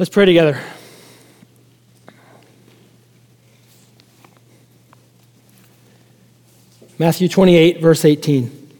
[0.00, 0.58] Let's pray together.
[6.98, 8.70] Matthew 28, verse 18.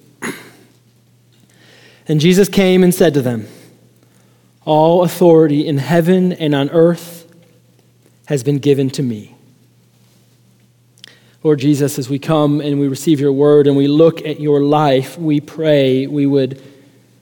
[2.08, 3.46] And Jesus came and said to them,
[4.64, 7.30] All authority in heaven and on earth
[8.24, 9.36] has been given to me.
[11.42, 14.62] Lord Jesus, as we come and we receive your word and we look at your
[14.62, 16.62] life, we pray we would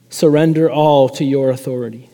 [0.09, 2.08] surrender all to your authority.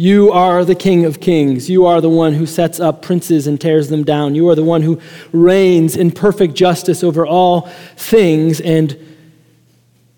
[0.00, 1.68] You are the King of kings.
[1.68, 4.36] You are the one who sets up princes and tears them down.
[4.36, 5.00] You are the one who
[5.32, 7.62] reigns in perfect justice over all
[7.96, 8.60] things.
[8.60, 8.96] And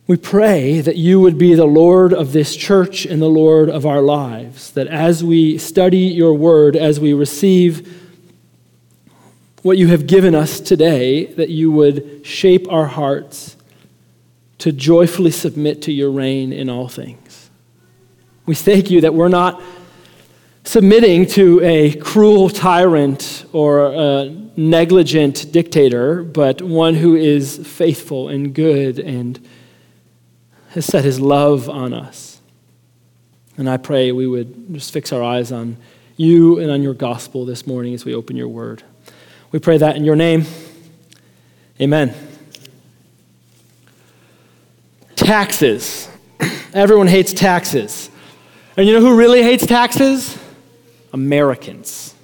[0.07, 3.87] we pray that you would be the Lord of this church and the Lord of
[3.87, 4.71] our lives.
[4.73, 8.05] That as we study your word, as we receive
[9.63, 13.57] what you have given us today, that you would shape our hearts
[14.59, 17.20] to joyfully submit to your reign in all things.
[18.51, 19.63] We thank you that we're not
[20.65, 24.25] submitting to a cruel tyrant or a
[24.57, 29.39] negligent dictator, but one who is faithful and good and
[30.71, 32.41] has set his love on us.
[33.57, 35.77] And I pray we would just fix our eyes on
[36.17, 38.83] you and on your gospel this morning as we open your word.
[39.53, 40.45] We pray that in your name.
[41.81, 42.13] Amen.
[45.15, 46.09] Taxes.
[46.75, 48.11] Everyone hates taxes.
[48.81, 50.39] And you know who really hates taxes?
[51.13, 52.15] Americans.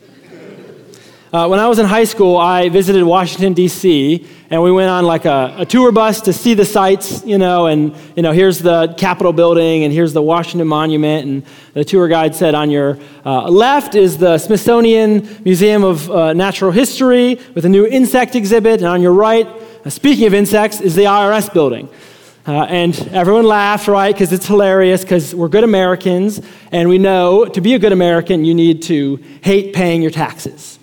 [1.31, 5.05] Uh, when I was in high school, I visited Washington, D.C., and we went on
[5.05, 8.61] like a, a, tour bus to see the sights, you know, and, you know, here's
[8.61, 11.27] the Capitol building and here's the Washington Monument.
[11.27, 11.43] And
[11.75, 16.71] the tour guide said, on your uh, left is the Smithsonian Museum of uh, Natural
[16.71, 18.81] History with a new insect exhibit.
[18.81, 21.91] And on your right, uh, speaking of insects, is the IRS building.
[22.47, 24.15] Uh, and everyone laughed, right?
[24.15, 28.45] Because it's hilarious, because we're good Americans, and we know to be a good American,
[28.45, 30.79] you need to hate paying your taxes.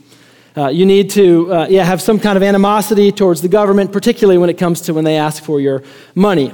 [0.57, 4.37] Uh, you need to uh, yeah, have some kind of animosity towards the government, particularly
[4.37, 5.81] when it comes to when they ask for your
[6.15, 6.51] money.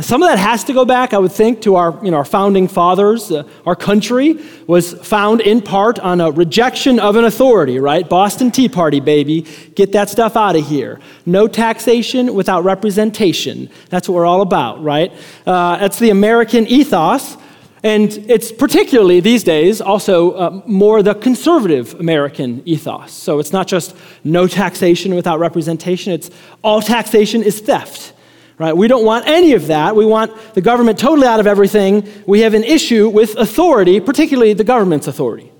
[0.00, 2.24] Some of that has to go back, I would think, to our, you know, our
[2.24, 3.30] founding fathers.
[3.30, 8.08] Uh, our country was found in part on a rejection of an authority, right?
[8.08, 9.42] Boston Tea Party, baby.
[9.74, 10.98] Get that stuff out of here.
[11.26, 13.68] No taxation without representation.
[13.90, 15.12] That's what we're all about, right?
[15.44, 17.36] Uh, that's the American ethos.
[17.82, 23.12] And it's particularly these days also uh, more the conservative American ethos.
[23.12, 26.30] So it's not just no taxation without representation, it's
[26.64, 28.14] all taxation is theft.
[28.58, 28.76] Right?
[28.76, 29.96] We don't want any of that.
[29.96, 32.08] We want the government totally out of everything.
[32.26, 35.50] We have an issue with authority, particularly the government's authority.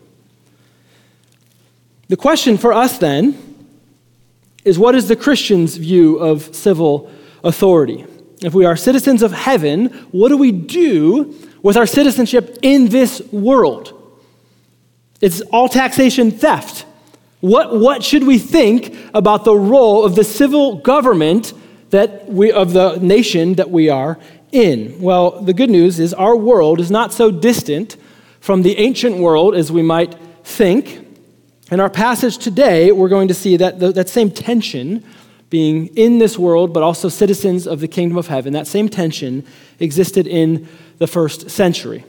[2.09, 3.37] The question for us then
[4.65, 7.11] is what is the Christian's view of civil
[7.43, 8.05] authority?
[8.43, 13.21] If we are citizens of heaven, what do we do with our citizenship in this
[13.33, 13.99] world?
[15.21, 16.85] It's all taxation theft.
[17.41, 21.53] What, what should we think about the role of the civil government
[21.93, 24.19] that we, of the nation that we are
[24.51, 25.01] in?
[25.01, 27.97] Well, the good news is our world is not so distant
[28.41, 31.07] from the ancient world as we might think.
[31.71, 35.05] In our passage today, we're going to see that the, that same tension
[35.51, 39.47] being in this world, but also citizens of the kingdom of heaven, that same tension
[39.79, 40.67] existed in
[40.97, 42.05] the first century.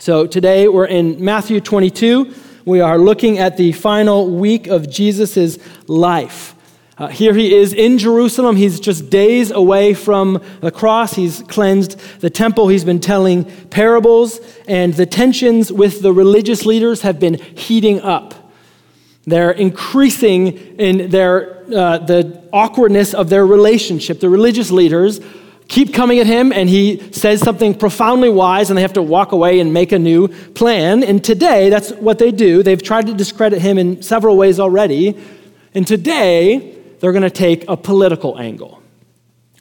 [0.00, 2.34] So today we're in Matthew 22.
[2.64, 6.55] We are looking at the final week of Jesus' life.
[6.98, 8.56] Uh, here he is in Jerusalem.
[8.56, 11.12] He's just days away from the cross.
[11.12, 12.68] He's cleansed the temple.
[12.68, 18.34] He's been telling parables, and the tensions with the religious leaders have been heating up.
[19.26, 24.20] They're increasing in their, uh, the awkwardness of their relationship.
[24.20, 25.20] The religious leaders
[25.68, 29.32] keep coming at him, and he says something profoundly wise, and they have to walk
[29.32, 31.04] away and make a new plan.
[31.04, 32.62] And today, that's what they do.
[32.62, 35.14] They've tried to discredit him in several ways already.
[35.74, 36.75] And today,
[37.06, 38.82] they're going to take a political angle.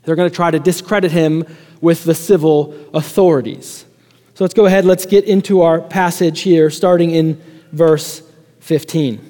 [0.02, 1.46] They're going to try to discredit him
[1.80, 3.86] with the civil authorities.
[4.34, 7.40] So let's go ahead, let's get into our passage here, starting in
[7.72, 8.24] verse
[8.62, 9.22] 15.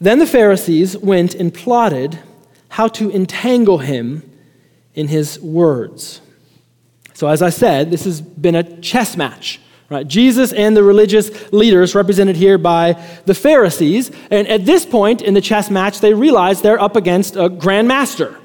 [0.00, 2.20] Then the Pharisees went and plotted
[2.68, 4.22] how to entangle him
[4.94, 6.20] in his words.
[7.14, 9.58] So, as I said, this has been a chess match
[9.92, 10.08] Right?
[10.08, 12.94] Jesus and the religious leaders, represented here by
[13.26, 14.10] the Pharisees.
[14.30, 18.36] And at this point in the chess match, they realize they're up against a grandmaster.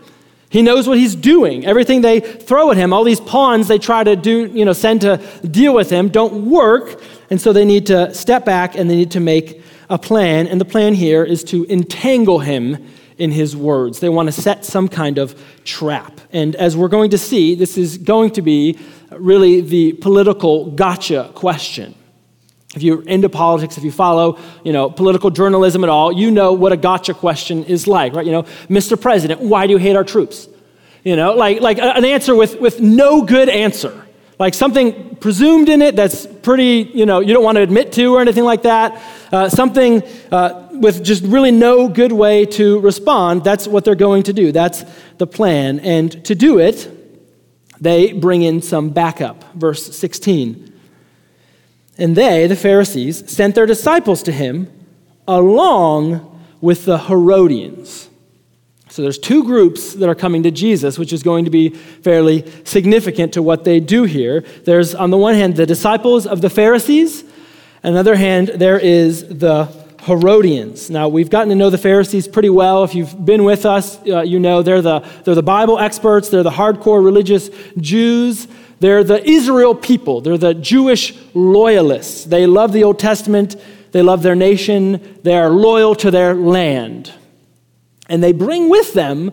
[0.49, 1.65] He knows what he's doing.
[1.65, 5.01] Everything they throw at him, all these pawns they try to do, you know, send
[5.01, 5.17] to
[5.49, 7.01] deal with him, don't work.
[7.29, 10.47] And so they need to step back and they need to make a plan.
[10.47, 12.77] And the plan here is to entangle him
[13.17, 13.99] in his words.
[13.99, 15.35] They want to set some kind of
[15.65, 16.21] trap.
[16.31, 18.77] And as we're going to see, this is going to be
[19.11, 21.95] really the political gotcha question.
[22.75, 26.53] if you're into politics, if you follow, you know, political journalism at all, you know
[26.53, 28.25] what a gotcha question is like, right?
[28.25, 28.99] You know, Mr.
[28.99, 30.47] President, why do you hate our troops?
[31.03, 34.05] You know, like, like an answer with, with no good answer.
[34.39, 38.15] Like something presumed in it that's pretty, you know, you don't want to admit to
[38.15, 39.01] or anything like that.
[39.31, 43.43] Uh, something uh, with just really no good way to respond.
[43.43, 44.51] That's what they're going to do.
[44.51, 44.85] That's
[45.17, 45.79] the plan.
[45.79, 46.91] And to do it,
[47.79, 49.53] they bring in some backup.
[49.53, 50.73] Verse 16.
[51.97, 54.71] And they, the Pharisees, sent their disciples to him
[55.27, 58.09] along with the Herodians.
[58.89, 62.49] So there's two groups that are coming to Jesus, which is going to be fairly
[62.63, 64.41] significant to what they do here.
[64.65, 67.23] There's, on the one hand, the disciples of the Pharisees.
[67.83, 69.65] On the other hand, there is the
[70.07, 70.89] Herodians.
[70.89, 72.85] Now, we've gotten to know the Pharisees pretty well.
[72.85, 76.43] If you've been with us, uh, you know they're the, they're the Bible experts, they're
[76.43, 78.47] the hardcore religious Jews.
[78.79, 80.21] They're the Israel people.
[80.21, 82.25] They're the Jewish loyalists.
[82.25, 83.55] They love the Old Testament.
[83.91, 85.19] They love their nation.
[85.23, 87.11] They are loyal to their land.
[88.07, 89.31] And they bring with them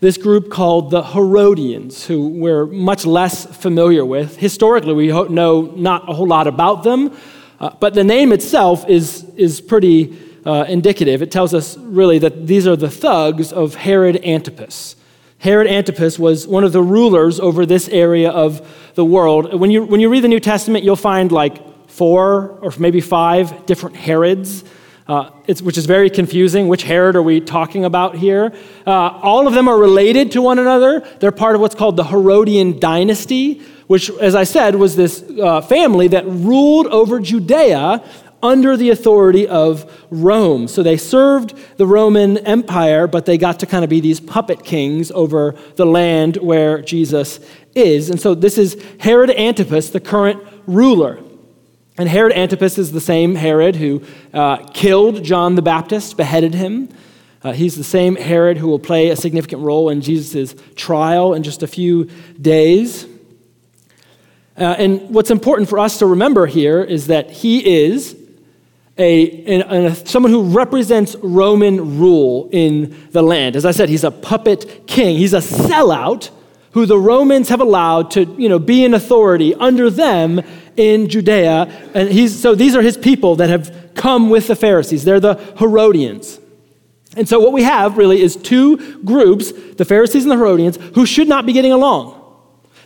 [0.00, 4.36] this group called the Herodians, who we're much less familiar with.
[4.36, 7.16] Historically, we know not a whole lot about them,
[7.60, 11.22] uh, but the name itself is, is pretty uh, indicative.
[11.22, 14.96] It tells us really that these are the thugs of Herod Antipas.
[15.38, 19.58] Herod Antipas was one of the rulers over this area of the world.
[19.58, 23.66] When you, when you read the New Testament, you'll find like four or maybe five
[23.66, 24.64] different Herods.
[25.08, 25.28] Uh,
[25.62, 26.68] which is very confusing.
[26.68, 28.52] Which Herod are we talking about here?
[28.86, 31.00] Uh, all of them are related to one another.
[31.18, 35.60] They're part of what's called the Herodian dynasty, which, as I said, was this uh,
[35.62, 38.04] family that ruled over Judea
[38.40, 40.68] under the authority of Rome.
[40.68, 44.62] So they served the Roman Empire, but they got to kind of be these puppet
[44.62, 47.40] kings over the land where Jesus
[47.74, 48.10] is.
[48.10, 51.18] And so this is Herod Antipas, the current ruler.
[51.98, 56.90] And Herod Antipas is the same Herod who uh, killed John the Baptist, beheaded him.
[57.42, 61.42] Uh, he's the same Herod who will play a significant role in Jesus' trial in
[61.42, 62.08] just a few
[62.40, 63.09] days.
[64.60, 68.14] Uh, and what's important for us to remember here is that he is
[68.98, 73.56] a, someone who represents Roman rule in the land.
[73.56, 75.16] As I said, he's a puppet king.
[75.16, 76.28] He's a sellout
[76.72, 80.42] who the Romans have allowed to you know, be in authority under them
[80.76, 81.90] in Judea.
[81.94, 85.04] And he's, so these are his people that have come with the Pharisees.
[85.04, 86.38] They're the Herodians.
[87.16, 91.06] And so what we have really is two groups, the Pharisees and the Herodians, who
[91.06, 92.19] should not be getting along.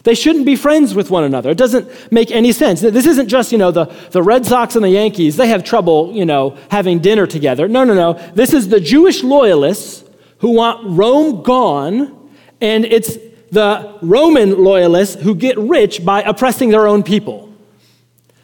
[0.05, 1.51] They shouldn't be friends with one another.
[1.51, 2.83] It doesn't make any sense.
[2.83, 5.37] This isn't just, you know, the, the Red Sox and the Yankees.
[5.37, 7.69] They have trouble, you know, having dinner together.
[7.69, 8.13] No, no, no.
[8.35, 10.05] This is the Jewish loyalists
[10.39, 12.31] who want Rome gone,
[12.61, 13.17] and it's
[13.51, 17.51] the Roman loyalists who get rich by oppressing their own people.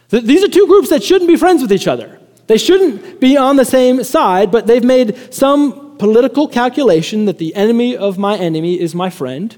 [0.08, 2.18] These are two groups that shouldn't be friends with each other.
[2.46, 7.54] They shouldn't be on the same side, but they've made some political calculation that the
[7.54, 9.56] enemy of my enemy is my friend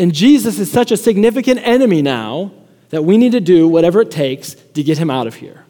[0.00, 2.52] and Jesus is such a significant enemy now
[2.88, 5.66] that we need to do whatever it takes to get him out of here.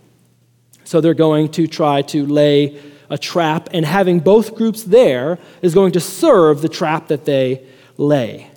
[0.85, 2.81] So they're going to try to lay
[3.11, 7.67] a trap, and having both groups there is going to serve the trap that they
[7.97, 8.49] lay.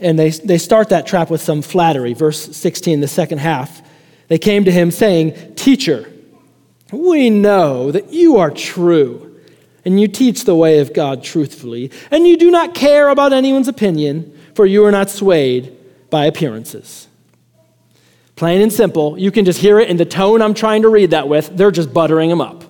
[0.00, 2.12] And they, they start that trap with some flattery.
[2.12, 3.82] Verse 16, the second half.
[4.26, 6.10] They came to him saying, Teacher,
[6.90, 9.29] we know that you are true
[9.84, 13.68] and you teach the way of God truthfully, and you do not care about anyone's
[13.68, 15.76] opinion, for you are not swayed
[16.10, 17.08] by appearances.
[18.36, 21.10] Plain and simple, you can just hear it in the tone I'm trying to read
[21.10, 21.56] that with.
[21.56, 22.64] They're just buttering him up.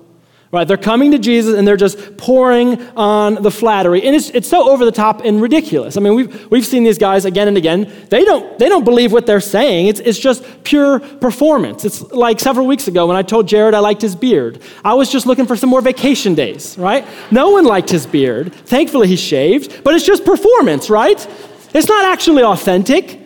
[0.52, 0.66] Right?
[0.66, 4.02] They're coming to Jesus and they're just pouring on the flattery.
[4.02, 5.96] And it's, it's so over the top and ridiculous.
[5.96, 7.92] I mean, we've, we've seen these guys again and again.
[8.08, 9.86] They don't, they don't believe what they're saying.
[9.86, 11.84] It's, it's just pure performance.
[11.84, 14.60] It's like several weeks ago when I told Jared I liked his beard.
[14.84, 17.06] I was just looking for some more vacation days, right?
[17.30, 18.52] No one liked his beard.
[18.52, 21.24] Thankfully, he shaved, but it's just performance, right?
[21.72, 23.20] It's not actually authentic.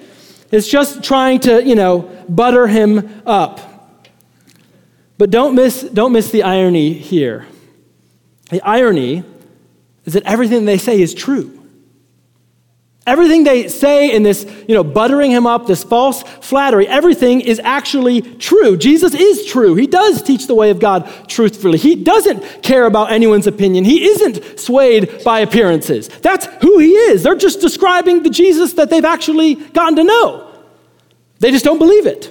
[0.51, 3.74] It's just trying to, you know, butter him up.
[5.17, 7.47] But don't miss, don't miss the irony here.
[8.51, 9.25] The irony
[10.05, 11.61] is that everything they say is true.
[13.07, 17.61] Everything they say in this, you know, buttering him up, this false flattery, everything is
[17.63, 18.79] actually true.
[18.79, 19.75] Jesus is true.
[19.75, 21.77] He does teach the way of God truthfully.
[21.77, 23.85] He doesn't care about anyone's opinion.
[23.85, 26.09] He isn't swayed by appearances.
[26.09, 27.23] That's who he is.
[27.23, 30.51] They're just describing the Jesus that they've actually gotten to know.
[31.41, 32.31] They just don't believe it.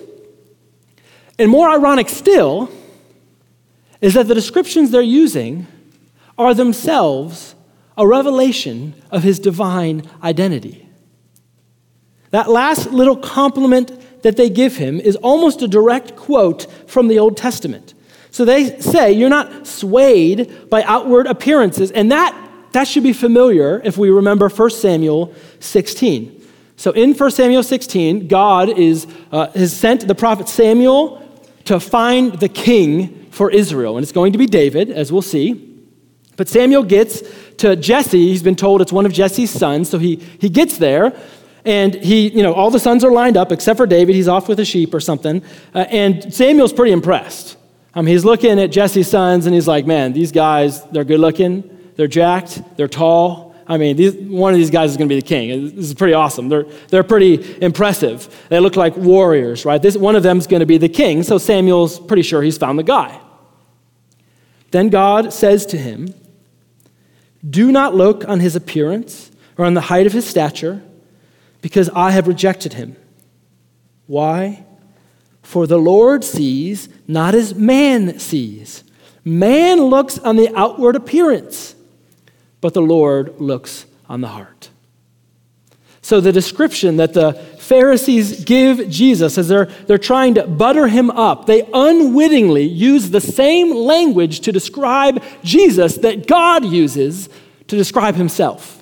[1.40, 2.70] And more ironic still
[4.02, 5.68] is that the descriptions they're using
[6.38, 7.56] are themselves
[7.98, 10.88] a revelation of his divine identity.
[12.32, 17.20] That last little compliment that they give him is almost a direct quote from the
[17.20, 17.94] Old Testament.
[18.32, 21.92] So they say, You're not swayed by outward appearances.
[21.92, 22.36] And that,
[22.72, 26.42] that should be familiar if we remember 1 Samuel 16.
[26.75, 31.23] So in 1 Samuel 16, God is, uh, has sent the prophet Samuel
[31.65, 33.98] to find the king for Israel.
[33.98, 35.70] And it's going to be David, as we'll see.
[36.36, 37.22] But Samuel gets
[37.58, 38.27] to Jesse.
[38.27, 39.89] He's been told it's one of Jesse's sons.
[39.89, 41.15] So he, he gets there.
[41.65, 44.15] And he, you know, all the sons are lined up except for David.
[44.15, 45.41] He's off with a sheep or something.
[45.74, 47.58] Uh, and Samuel's pretty impressed.
[47.93, 51.91] Um, he's looking at Jesse's sons and he's like, man, these guys, they're good looking,
[51.96, 55.20] they're jacked, they're tall, I mean, these, one of these guys is going to be
[55.20, 55.75] the king.
[55.75, 56.48] This is pretty awesome.
[56.48, 58.46] They're, they're pretty impressive.
[58.50, 59.82] They look like warriors, right?
[59.82, 62.58] This, one of them is going to be the king, so Samuel's pretty sure he's
[62.58, 63.20] found the guy.
[64.70, 66.13] Then God says to him,
[67.48, 70.84] Do not look on his appearance or on the height of his stature,
[71.62, 72.96] because I have rejected him.
[74.06, 74.65] Why?
[75.42, 78.84] For the Lord sees not as man sees.
[79.25, 81.73] Man looks on the outward appearance
[82.63, 84.70] but the Lord looks on the heart.
[86.01, 91.12] So, the description that the Pharisees give Jesus as they're, they're trying to butter him
[91.12, 97.27] up, they unwittingly use the same language to describe Jesus that God uses
[97.67, 98.82] to describe himself.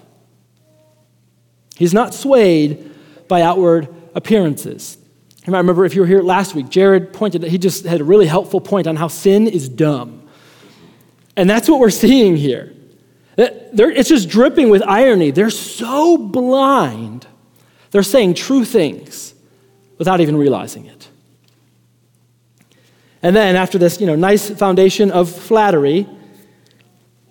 [1.75, 2.91] He's not swayed
[3.27, 4.95] by outward appearances.
[5.47, 8.03] I remember if you were here last week, Jared pointed that he just had a
[8.03, 10.29] really helpful point on how sin is dumb.
[11.35, 12.75] And that's what we're seeing here.
[13.35, 15.31] They're, it's just dripping with irony.
[15.31, 17.27] They're so blind.
[17.91, 19.33] They're saying true things
[19.97, 21.09] without even realizing it.
[23.23, 26.07] And then, after this you know, nice foundation of flattery,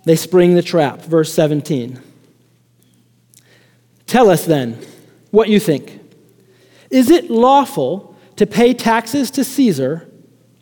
[0.04, 1.02] they spring the trap.
[1.02, 2.00] Verse 17.
[4.06, 4.78] Tell us then
[5.30, 6.00] what you think.
[6.90, 10.08] Is it lawful to pay taxes to Caesar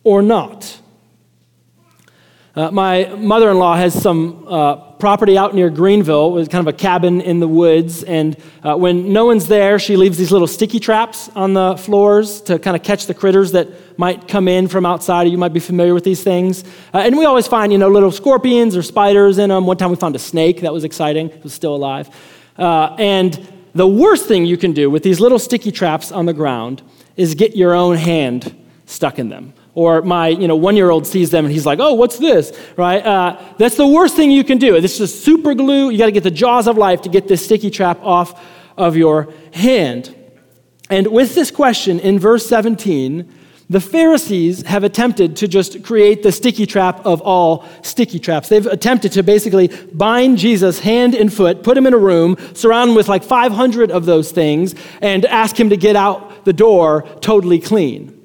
[0.02, 0.80] or not?
[2.54, 6.32] Uh, my mother in law has some uh, property out near Greenville.
[6.32, 8.02] Was kind of a cabin in the woods.
[8.02, 12.40] And uh, when no one's there, she leaves these little sticky traps on the floors
[12.42, 15.28] to kind of catch the critters that might come in from outside.
[15.28, 16.64] You might be familiar with these things.
[16.92, 19.66] Uh, and we always find, you know, little scorpions or spiders in them.
[19.66, 22.08] One time we found a snake that was exciting, it was still alive.
[22.56, 26.32] Uh, and the worst thing you can do with these little sticky traps on the
[26.32, 26.82] ground
[27.16, 28.54] is get your own hand
[28.86, 31.78] stuck in them or my you know one year old sees them and he's like
[31.80, 32.58] oh what's this?
[32.76, 33.04] Right?
[33.04, 34.80] Uh, that's the worst thing you can do.
[34.80, 35.90] This is super glue.
[35.90, 38.40] You got to get the jaws of life to get this sticky trap off
[38.76, 40.14] of your hand.
[40.90, 43.34] And with this question in verse 17
[43.70, 48.48] the Pharisees have attempted to just create the sticky trap of all sticky traps.
[48.48, 52.90] They've attempted to basically bind Jesus hand and foot, put him in a room, surround
[52.90, 57.02] him with like 500 of those things, and ask him to get out the door
[57.20, 58.17] totally clean.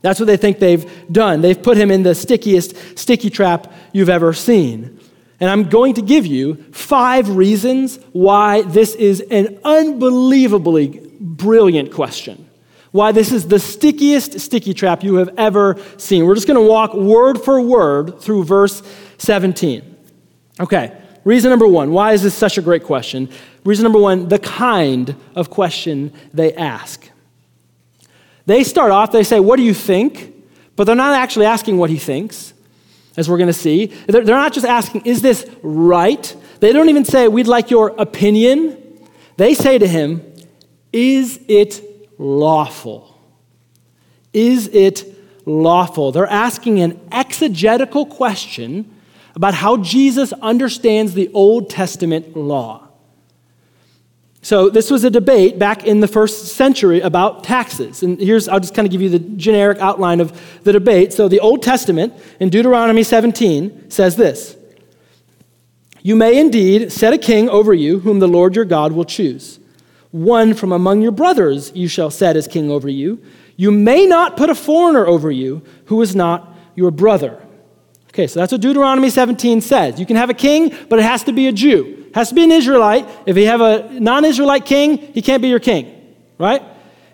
[0.00, 1.40] That's what they think they've done.
[1.40, 4.98] They've put him in the stickiest sticky trap you've ever seen.
[5.40, 12.48] And I'm going to give you five reasons why this is an unbelievably brilliant question.
[12.90, 16.26] Why this is the stickiest sticky trap you have ever seen.
[16.26, 18.82] We're just going to walk word for word through verse
[19.18, 19.96] 17.
[20.60, 23.28] Okay, reason number one why is this such a great question?
[23.64, 27.08] Reason number one the kind of question they ask.
[28.48, 30.34] They start off, they say, What do you think?
[30.74, 32.54] But they're not actually asking what he thinks,
[33.14, 33.86] as we're going to see.
[34.06, 36.34] They're, not just asking, Is this right?
[36.60, 38.78] They don't even say, We'd like your opinion.
[39.36, 40.22] They say to him,
[40.94, 41.82] Is it
[42.18, 43.20] lawful?
[44.32, 45.04] Is it
[45.44, 46.10] lawful?
[46.10, 48.90] They're asking an exegetical question
[49.34, 52.87] about how Jesus understands the Old Testament law.
[54.48, 58.02] So, this was a debate back in the first century about taxes.
[58.02, 61.12] And here's, I'll just kind of give you the generic outline of the debate.
[61.12, 64.56] So, the Old Testament in Deuteronomy 17 says this
[66.00, 69.60] You may indeed set a king over you, whom the Lord your God will choose.
[70.12, 73.22] One from among your brothers you shall set as king over you.
[73.56, 77.38] You may not put a foreigner over you who is not your brother.
[78.08, 80.00] Okay, so that's what Deuteronomy 17 says.
[80.00, 82.44] You can have a king, but it has to be a Jew has to be
[82.44, 83.08] an Israelite.
[83.26, 86.62] If you have a non Israelite king, he can't be your king, right?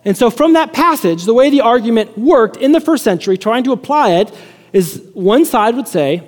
[0.03, 3.63] And so, from that passage, the way the argument worked in the first century, trying
[3.63, 4.31] to apply it,
[4.71, 6.21] is one side would say,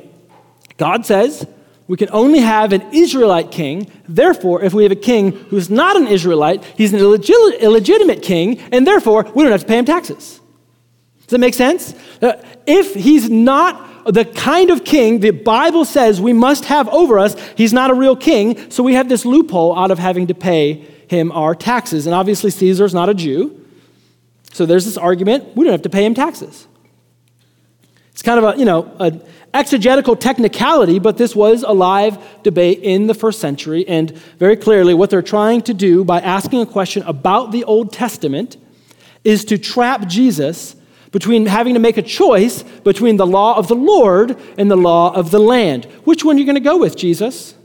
[0.77, 1.45] God says
[1.87, 3.89] we can only have an Israelite king.
[4.07, 8.59] Therefore, if we have a king who's not an Israelite, he's an illegit- illegitimate king,
[8.71, 10.41] and therefore we don't have to pay him taxes.
[11.19, 11.93] Does that make sense?
[12.21, 12.33] Uh,
[12.65, 17.35] if he's not the kind of king the Bible says we must have over us,
[17.55, 20.85] he's not a real king, so we have this loophole out of having to pay
[21.07, 22.05] him our taxes.
[22.05, 23.65] And obviously, Caesar's not a Jew.
[24.53, 26.67] So there's this argument we don't have to pay him taxes.
[28.11, 29.21] It's kind of a, you know, an
[29.53, 33.87] exegetical technicality, but this was a live debate in the first century.
[33.87, 37.93] And very clearly, what they're trying to do by asking a question about the Old
[37.93, 38.57] Testament
[39.23, 40.75] is to trap Jesus
[41.17, 45.11] between having to make a choice between the law of the Lord and the law
[45.11, 45.85] of the land.
[46.03, 47.55] Which one are you going to go with, Jesus?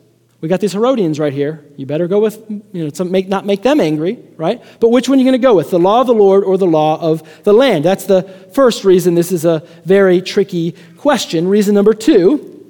[0.40, 1.62] We got these Herodians right here.
[1.76, 4.64] You better go with, you know, make, not make them angry, right?
[4.80, 6.56] But which one are you going to go with, the law of the Lord or
[6.56, 7.84] the law of the land?
[7.84, 8.22] That's the
[8.54, 11.46] first reason this is a very tricky question.
[11.46, 12.66] Reason number two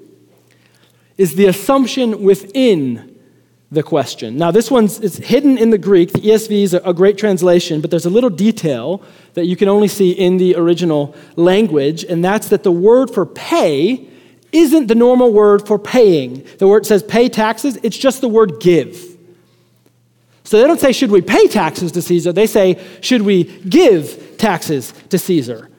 [1.17, 3.12] is the assumption within
[3.73, 4.37] the question.
[4.37, 6.12] Now, this one's it's hidden in the Greek.
[6.12, 9.02] The ESV is a great translation, but there's a little detail
[9.33, 13.25] that you can only see in the original language, and that's that the word for
[13.25, 14.07] pay
[14.52, 16.47] isn't the normal word for paying.
[16.59, 19.12] The word says pay taxes, it's just the word give.
[20.45, 22.31] So they don't say, should we pay taxes to Caesar?
[22.31, 25.71] They say, should we give taxes to Caesar?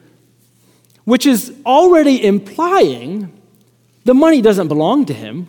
[1.04, 3.40] Which is already implying
[4.04, 5.48] the money doesn't belong to him.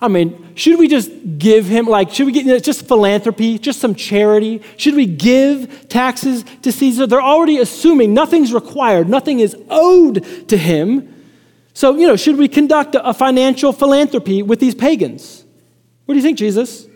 [0.00, 3.58] I mean, should we just give him, like, should we get you know, just philanthropy,
[3.58, 4.62] just some charity?
[4.76, 7.06] Should we give taxes to Caesar?
[7.06, 11.12] They're already assuming nothing's required, nothing is owed to him.
[11.72, 15.44] So, you know, should we conduct a financial philanthropy with these pagans?
[16.04, 16.86] What do you think, Jesus?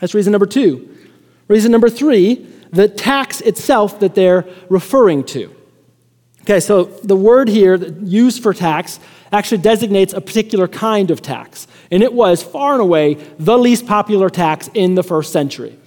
[0.00, 0.96] That's reason number two.
[1.48, 5.54] Reason number three, the tax itself that they're referring to.
[6.42, 8.98] Okay, so the word here used for tax
[9.32, 13.86] actually designates a particular kind of tax, and it was far and away the least
[13.86, 15.78] popular tax in the first century.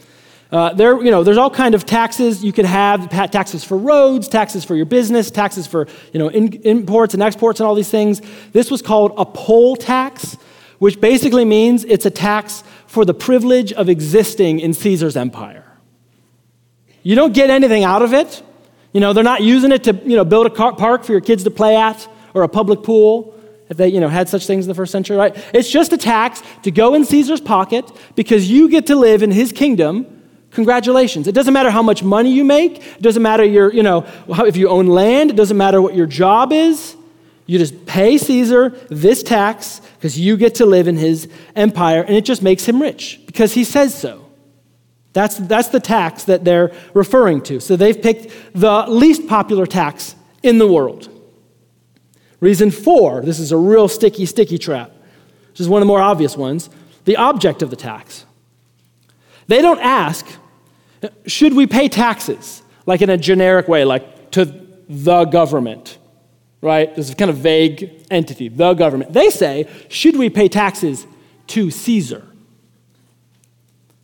[0.51, 4.27] Uh, there, you know, there's all kind of taxes you could have: taxes for roads,
[4.27, 7.89] taxes for your business, taxes for you know in, imports and exports and all these
[7.89, 8.21] things.
[8.51, 10.37] This was called a poll tax,
[10.77, 15.65] which basically means it's a tax for the privilege of existing in Caesar's empire.
[17.01, 18.43] You don't get anything out of it.
[18.93, 21.43] You know, they're not using it to you know build a park for your kids
[21.43, 23.35] to play at or a public pool
[23.69, 25.97] if they you know had such things in the first century right it's just a
[25.97, 30.05] tax to go in caesar's pocket because you get to live in his kingdom
[30.53, 31.27] Congratulations.
[31.27, 32.77] It doesn't matter how much money you make.
[32.77, 35.31] It doesn't matter your, you know, if you own land.
[35.31, 36.95] It doesn't matter what your job is.
[37.45, 42.15] You just pay Caesar this tax because you get to live in his empire, and
[42.15, 44.22] it just makes him rich because he says so.
[45.13, 47.59] That's, that's the tax that they're referring to.
[47.59, 51.09] So they've picked the least popular tax in the world.
[52.39, 54.91] Reason four this is a real sticky, sticky trap,
[55.49, 56.69] which is one of the more obvious ones
[57.05, 58.25] the object of the tax.
[59.47, 60.25] They don't ask,
[61.25, 62.61] should we pay taxes?
[62.85, 64.45] Like in a generic way, like to
[64.89, 65.97] the government,
[66.61, 66.93] right?
[66.95, 69.13] This is kind of vague entity, the government.
[69.13, 71.05] They say, should we pay taxes
[71.47, 72.25] to Caesar?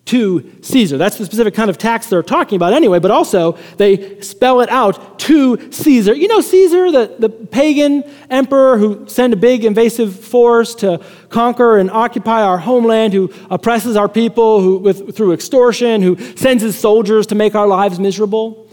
[0.09, 0.97] To Caesar.
[0.97, 4.69] That's the specific kind of tax they're talking about anyway, but also they spell it
[4.69, 6.15] out to Caesar.
[6.15, 11.77] You know, Caesar, the, the pagan emperor who sent a big invasive force to conquer
[11.77, 16.75] and occupy our homeland, who oppresses our people who, with, through extortion, who sends his
[16.75, 18.67] soldiers to make our lives miserable.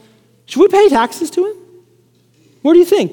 [0.46, 1.57] Should we pay taxes to him?
[2.62, 3.12] What do you think?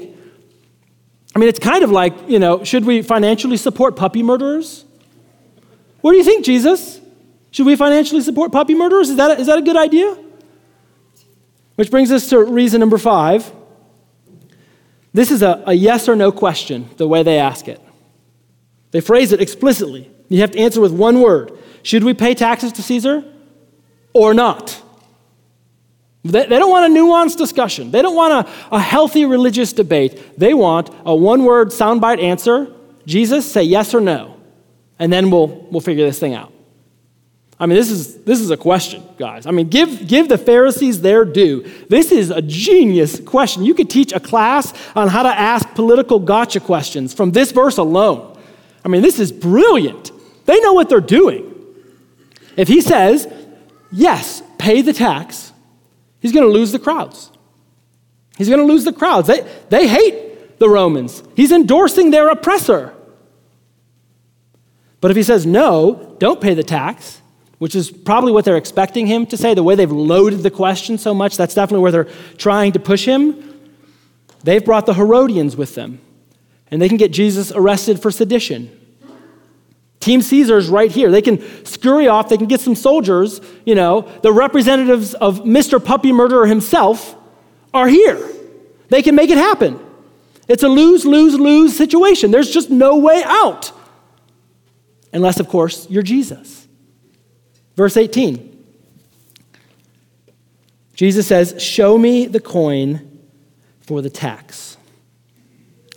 [1.35, 4.85] I mean, it's kind of like, you know, should we financially support puppy murderers?
[5.99, 7.01] What do you think, Jesus?
[7.53, 9.11] Should we financially support puppy murderers?
[9.11, 10.17] Is that a, is that a good idea?
[11.75, 13.49] Which brings us to reason number five.
[15.13, 17.79] This is a, a yes or no question, the way they ask it.
[18.89, 20.09] They phrase it explicitly.
[20.29, 21.51] You have to answer with one word
[21.83, 23.23] Should we pay taxes to Caesar
[24.13, 24.81] or not?
[26.23, 27.91] They, they don't want a nuanced discussion.
[27.91, 30.39] They don't want a, a healthy religious debate.
[30.39, 32.73] They want a one word soundbite answer
[33.05, 34.37] Jesus, say yes or no,
[34.97, 36.52] and then we'll, we'll figure this thing out.
[37.63, 39.45] I mean, this is, this is a question, guys.
[39.45, 41.61] I mean, give, give the Pharisees their due.
[41.87, 43.63] This is a genius question.
[43.63, 47.77] You could teach a class on how to ask political gotcha questions from this verse
[47.77, 48.37] alone.
[48.83, 50.11] I mean, this is brilliant.
[50.45, 51.55] They know what they're doing.
[52.57, 53.31] If he says,
[53.93, 55.53] yes, pay the tax,
[56.19, 57.31] he's going to lose the crowds.
[58.37, 59.29] He's going to lose the crowds.
[59.29, 61.23] They, they hate the Romans.
[61.33, 62.93] He's endorsing their oppressor.
[64.99, 67.21] But if he says, no, don't pay the tax,
[67.59, 70.97] which is probably what they're expecting him to say, the way they've loaded the question
[70.97, 71.37] so much.
[71.37, 73.49] That's definitely where they're trying to push him.
[74.43, 76.01] They've brought the Herodians with them,
[76.69, 78.79] and they can get Jesus arrested for sedition.
[79.99, 81.09] Team Caesar's right here.
[81.09, 85.83] They can scurry off, they can get some soldiers, you know, the representatives of Mr.
[85.83, 87.15] Puppy Murderer himself
[87.73, 88.19] are here.
[88.89, 89.79] They can make it happen.
[90.49, 92.31] It's a lose, lose, lose situation.
[92.31, 93.71] There's just no way out.
[95.13, 96.62] Unless, of course, you're Jesus.
[97.75, 98.51] Verse 18
[100.95, 103.21] Jesus says, Show me the coin
[103.81, 104.77] for the tax.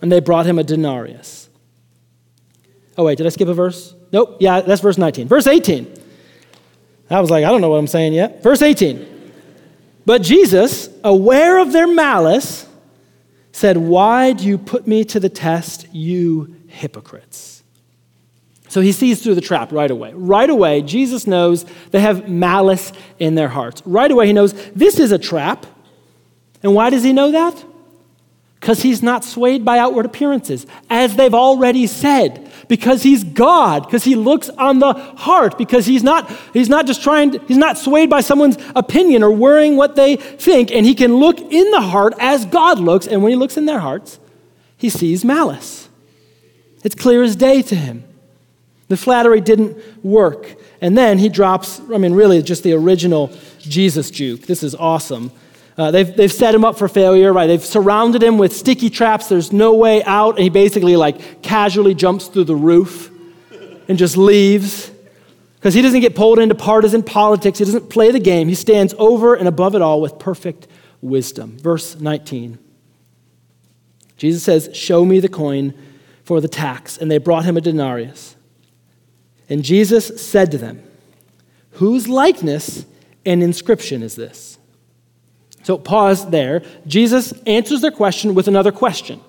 [0.02, 1.48] And they brought him a denarius.
[2.98, 3.94] Oh, wait, did I skip a verse?
[4.12, 4.38] Nope.
[4.40, 5.28] Yeah, that's verse 19.
[5.28, 5.92] Verse 18.
[7.10, 8.42] I was like, I don't know what I'm saying yet.
[8.42, 9.32] Verse 18.
[10.04, 12.66] But Jesus, aware of their malice,
[13.52, 17.55] said, Why do you put me to the test, you hypocrites?
[18.76, 20.12] So he sees through the trap right away.
[20.12, 23.80] Right away, Jesus knows they have malice in their hearts.
[23.86, 25.64] Right away, he knows this is a trap.
[26.62, 27.64] And why does he know that?
[28.60, 32.52] Because he's not swayed by outward appearances, as they've already said.
[32.68, 37.02] Because he's God, because he looks on the heart, because he's not, he's not just
[37.02, 40.94] trying, to, he's not swayed by someone's opinion or worrying what they think, and he
[40.94, 44.20] can look in the heart as God looks, and when he looks in their hearts,
[44.76, 45.88] he sees malice.
[46.84, 48.04] It's clear as day to him.
[48.88, 50.54] The flattery didn't work.
[50.80, 54.42] And then he drops, I mean, really just the original Jesus juke.
[54.42, 55.32] This is awesome.
[55.76, 57.46] Uh, they've, they've set him up for failure, right?
[57.46, 59.28] They've surrounded him with sticky traps.
[59.28, 60.36] There's no way out.
[60.36, 63.10] And he basically, like, casually jumps through the roof
[63.88, 64.90] and just leaves
[65.56, 67.58] because he doesn't get pulled into partisan politics.
[67.58, 68.48] He doesn't play the game.
[68.48, 70.66] He stands over and above it all with perfect
[71.00, 71.58] wisdom.
[71.58, 72.58] Verse 19.
[74.16, 75.74] Jesus says, Show me the coin
[76.24, 76.96] for the tax.
[76.96, 78.35] And they brought him a denarius.
[79.48, 80.82] And Jesus said to them,
[81.72, 82.86] Whose likeness
[83.24, 84.58] and inscription is this?
[85.62, 86.62] So pause there.
[86.86, 89.20] Jesus answers their question with another question.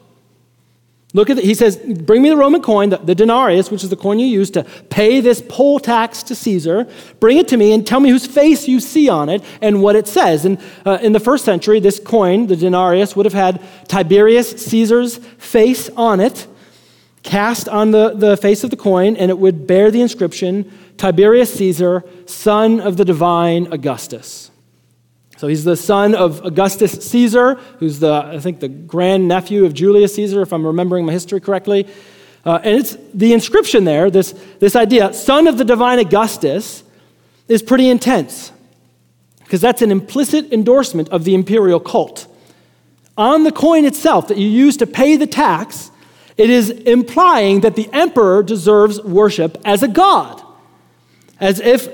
[1.13, 1.45] Look at it.
[1.45, 4.27] He says, Bring me the Roman coin, the, the, denarius, which is the coin you
[4.27, 6.87] use to pay this poll tax to Caesar.
[7.19, 9.95] Bring it to me and tell me whose face you see on it and what
[9.95, 10.45] it says.
[10.45, 15.17] And uh, in the first century, this coin, the denarius, would have had Tiberius Caesar's
[15.37, 16.45] face on it
[17.27, 21.53] cast on the, the face of the coin, and it would bear the inscription Tiberius
[21.55, 24.49] Caesar, son of the divine Augustus.
[25.35, 29.73] So he's the son of Augustus Caesar, who's the, I think, the grand nephew of
[29.73, 31.85] Julius Caesar, if I'm remembering my history correctly.
[32.45, 36.81] Uh, and it's the inscription there, this, this idea, son of the divine Augustus,
[37.49, 38.53] is pretty intense
[39.39, 42.25] because that's an implicit endorsement of the imperial cult.
[43.17, 45.91] On the coin itself that you use to pay the tax,
[46.37, 50.41] it is implying that the emperor deserves worship as a god,
[51.39, 51.87] as if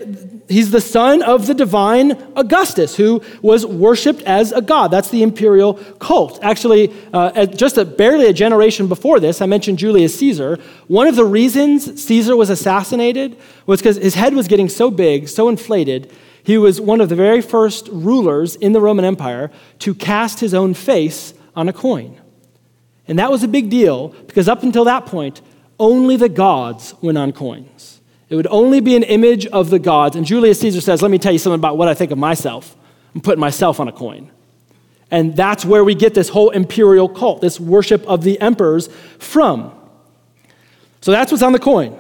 [0.50, 4.92] he's the son of the divine Augustus, who was worshiped as a god.
[4.92, 6.40] That's the imperial cult.
[6.44, 10.60] Actually, uh, just a, barely a generation before this, I mentioned Julius Caesar.
[10.88, 15.30] One of the reasons Caesar was assassinated was because his head was getting so big,
[15.30, 16.12] so inflated.
[16.44, 20.54] He was one of the very first rulers in the Roman Empire to cast his
[20.54, 22.20] own face on a coin.
[23.08, 25.42] And that was a big deal because up until that point,
[25.80, 28.02] only the gods went on coins.
[28.30, 30.16] It would only be an image of the gods.
[30.16, 32.76] And Julius Caesar says, Let me tell you something about what I think of myself.
[33.14, 34.32] I'm putting myself on a coin.
[35.12, 38.90] And that's where we get this whole imperial cult, this worship of the emperors
[39.20, 39.72] from.
[41.02, 42.00] So that's what's on the coin.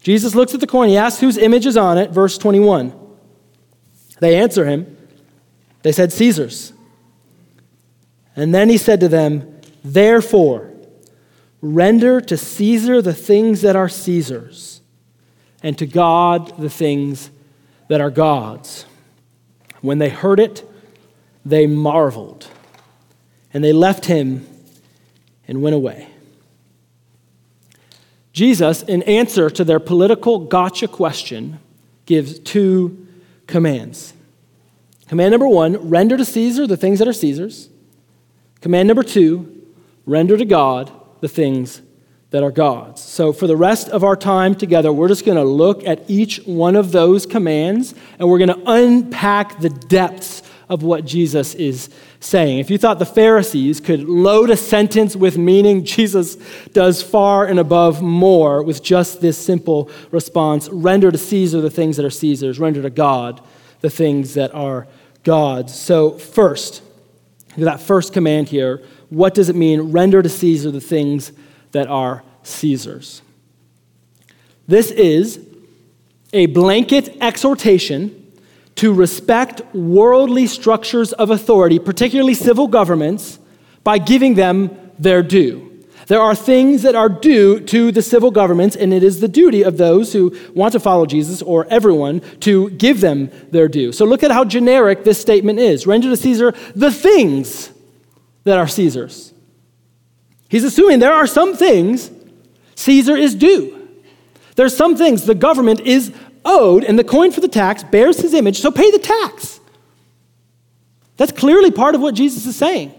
[0.00, 0.88] Jesus looks at the coin.
[0.88, 2.92] He asks whose image is on it, verse 21.
[4.20, 4.96] They answer him.
[5.82, 6.72] They said, Caesar's.
[8.34, 9.51] And then he said to them,
[9.84, 10.72] Therefore,
[11.60, 14.80] render to Caesar the things that are Caesar's,
[15.62, 17.30] and to God the things
[17.88, 18.84] that are God's.
[19.80, 20.68] When they heard it,
[21.44, 22.48] they marveled,
[23.52, 24.46] and they left him
[25.48, 26.08] and went away.
[28.32, 31.58] Jesus, in answer to their political gotcha question,
[32.06, 33.06] gives two
[33.46, 34.14] commands.
[35.08, 37.68] Command number one render to Caesar the things that are Caesar's.
[38.60, 39.61] Command number two
[40.06, 41.82] render to God the things
[42.30, 43.00] that are God's.
[43.00, 46.38] So, for the rest of our time together, we're just going to look at each
[46.44, 51.90] one of those commands and we're going to unpack the depths of what Jesus is
[52.18, 52.58] saying.
[52.58, 56.36] If you thought the Pharisees could load a sentence with meaning, Jesus
[56.68, 61.98] does far and above more with just this simple response render to Caesar the things
[61.98, 63.42] that are Caesar's, render to God
[63.82, 64.86] the things that are
[65.22, 65.74] God's.
[65.74, 66.82] So, first,
[67.58, 68.82] that first command here
[69.12, 69.92] what does it mean?
[69.92, 71.32] Render to Caesar the things
[71.72, 73.20] that are Caesar's.
[74.66, 75.38] This is
[76.32, 78.32] a blanket exhortation
[78.76, 83.38] to respect worldly structures of authority, particularly civil governments,
[83.84, 85.84] by giving them their due.
[86.06, 89.62] There are things that are due to the civil governments, and it is the duty
[89.62, 93.92] of those who want to follow Jesus or everyone to give them their due.
[93.92, 95.86] So look at how generic this statement is.
[95.86, 97.71] Render to Caesar the things
[98.44, 99.32] that are Caesar's.
[100.48, 102.10] He's assuming there are some things
[102.74, 103.88] Caesar is due.
[104.56, 106.12] There's some things the government is
[106.44, 109.60] owed, and the coin for the tax bears his image, so pay the tax.
[111.16, 112.92] That's clearly part of what Jesus is saying.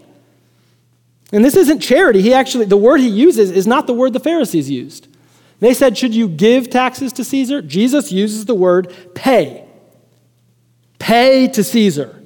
[1.32, 2.22] And this isn't charity.
[2.22, 5.08] He actually, the word he uses is not the word the Pharisees used.
[5.60, 7.62] They said, Should you give taxes to Caesar?
[7.62, 9.66] Jesus uses the word pay.
[10.98, 12.23] Pay to Caesar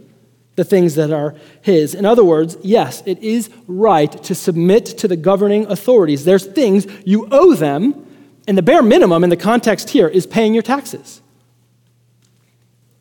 [0.59, 1.95] the things that are his.
[1.95, 6.25] In other words, yes, it is right to submit to the governing authorities.
[6.25, 8.05] There's things you owe them,
[8.49, 11.23] and the bare minimum in the context here is paying your taxes.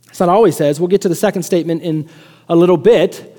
[0.08, 0.80] It's not always says.
[0.80, 2.08] We'll get to the second statement in
[2.48, 3.36] a little bit.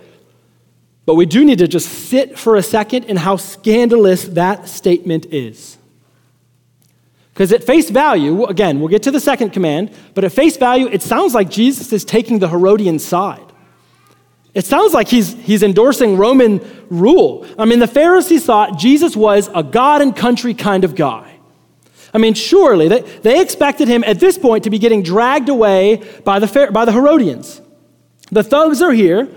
[1.06, 5.26] But we do need to just sit for a second in how scandalous that statement
[5.26, 5.78] is.
[7.32, 10.88] Because at face value, again, we'll get to the second command, but at face value,
[10.88, 13.47] it sounds like Jesus is taking the Herodian side.
[14.54, 17.46] It sounds like he's, he's endorsing Roman rule.
[17.58, 21.38] I mean, the Pharisees thought Jesus was a God and country kind of guy.
[22.12, 26.02] I mean, surely they, they expected him at this point to be getting dragged away
[26.24, 27.60] by the, by the Herodians.
[28.30, 29.28] The thugs are here,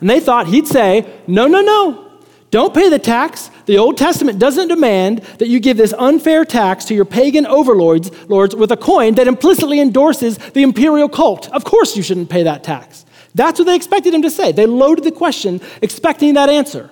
[0.00, 2.02] and they thought he'd say, No, no, no.
[2.50, 3.50] Don't pay the tax.
[3.66, 8.10] The Old Testament doesn't demand that you give this unfair tax to your pagan overlords
[8.28, 11.50] lords with a coin that implicitly endorses the imperial cult.
[11.50, 13.05] Of course, you shouldn't pay that tax.
[13.36, 14.50] That's what they expected him to say.
[14.50, 16.88] They loaded the question expecting that answer.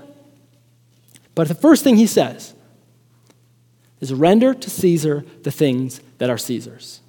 [1.35, 2.53] But the first thing he says
[4.01, 7.01] is render to Caesar the things that are Caesar's.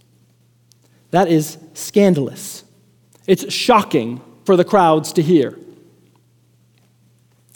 [1.11, 2.63] That is scandalous.
[3.27, 5.59] It's shocking for the crowds to hear.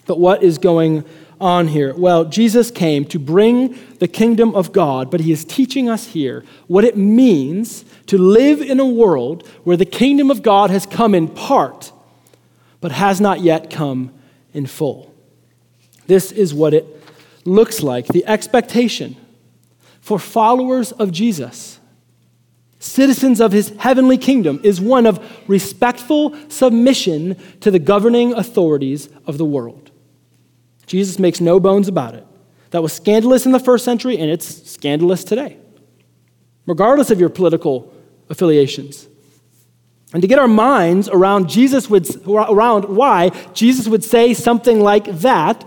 [0.05, 1.05] But what is going
[1.39, 1.93] on here?
[1.93, 6.43] Well, Jesus came to bring the kingdom of God, but he is teaching us here
[6.67, 11.13] what it means to live in a world where the kingdom of God has come
[11.13, 11.91] in part,
[12.81, 14.11] but has not yet come
[14.51, 15.13] in full.
[16.07, 16.85] This is what it
[17.45, 19.15] looks like the expectation
[20.01, 21.79] for followers of Jesus,
[22.79, 29.37] citizens of his heavenly kingdom, is one of respectful submission to the governing authorities of
[29.37, 29.91] the world.
[30.87, 32.25] Jesus makes no bones about it.
[32.71, 35.57] That was scandalous in the first century, and it's scandalous today,
[36.65, 37.93] regardless of your political
[38.29, 39.07] affiliations.
[40.13, 45.05] And to get our minds around Jesus would, around why Jesus would say something like
[45.05, 45.63] that,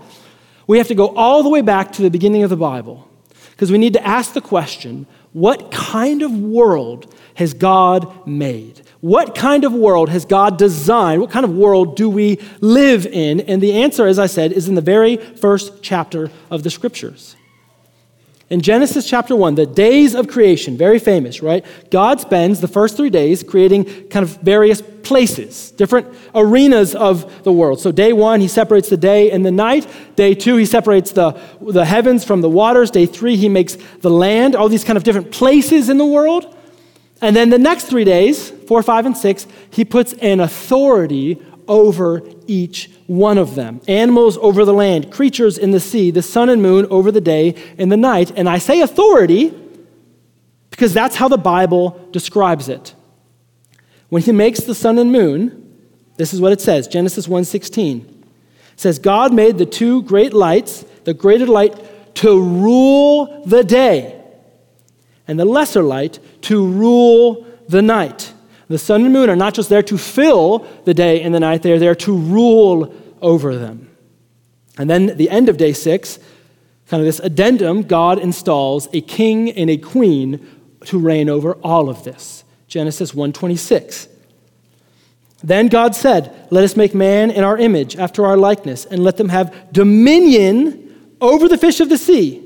[0.67, 3.07] we have to go all the way back to the beginning of the Bible
[3.51, 8.81] because we need to ask the question what kind of world has God made?
[9.01, 11.21] What kind of world has God designed?
[11.21, 13.41] What kind of world do we live in?
[13.41, 17.35] And the answer, as I said, is in the very first chapter of the scriptures.
[18.49, 21.65] In Genesis chapter 1, the days of creation, very famous, right?
[21.89, 27.51] God spends the first three days creating kind of various places, different arenas of the
[27.51, 27.79] world.
[27.79, 29.87] So, day one, he separates the day and the night.
[30.15, 32.91] Day two, he separates the, the heavens from the waters.
[32.91, 36.55] Day three, he makes the land, all these kind of different places in the world.
[37.21, 42.21] And then the next three days, four, five, and six, he puts an authority over
[42.47, 46.63] each one of them animals over the land, creatures in the sea, the sun and
[46.63, 48.31] moon over the day and the night.
[48.35, 49.53] And I say authority
[50.71, 52.95] because that's how the Bible describes it.
[54.09, 55.77] When he makes the sun and moon,
[56.17, 57.99] this is what it says Genesis 1:16.
[57.99, 64.19] It says, God made the two great lights, the greater light to rule the day,
[65.27, 68.33] and the lesser light to rule the night.
[68.69, 71.61] The sun and moon are not just there to fill the day and the night,
[71.61, 72.91] they are there to rule
[73.23, 73.89] over them.
[74.77, 76.19] And then the end of day six,
[76.87, 80.45] kind of this addendum, God installs a king and a queen
[80.85, 82.43] to reign over all of this.
[82.67, 84.07] Genesis 1:26.
[85.43, 89.17] Then God said, "Let us make man in our image, after our likeness, and let
[89.17, 90.79] them have dominion
[91.19, 92.41] over the fish of the sea,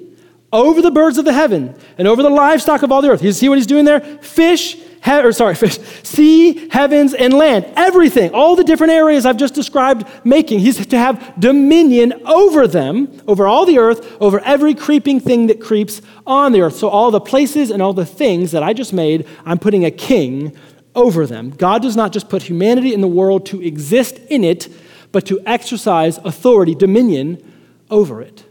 [0.52, 3.32] over the birds of the heaven, and over the livestock of all the earth." You
[3.32, 4.00] see what he's doing there?
[4.00, 7.66] Fish he, or sorry, fish, sea, heavens, and land.
[7.76, 10.60] Everything, all the different areas I've just described making.
[10.60, 15.62] He's to have dominion over them, over all the earth, over every creeping thing that
[15.62, 16.76] creeps on the earth.
[16.76, 19.92] So, all the places and all the things that I just made, I'm putting a
[19.92, 20.56] king
[20.96, 21.52] over them.
[21.52, 24.68] God does not just put humanity in the world to exist in it,
[25.12, 27.42] but to exercise authority, dominion
[27.90, 28.44] over it.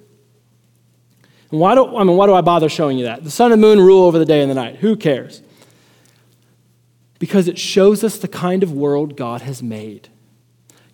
[1.50, 3.24] And why do, I mean, why do I bother showing you that?
[3.24, 4.76] The sun and moon rule over the day and the night.
[4.76, 5.42] Who cares?
[7.18, 10.08] because it shows us the kind of world God has made.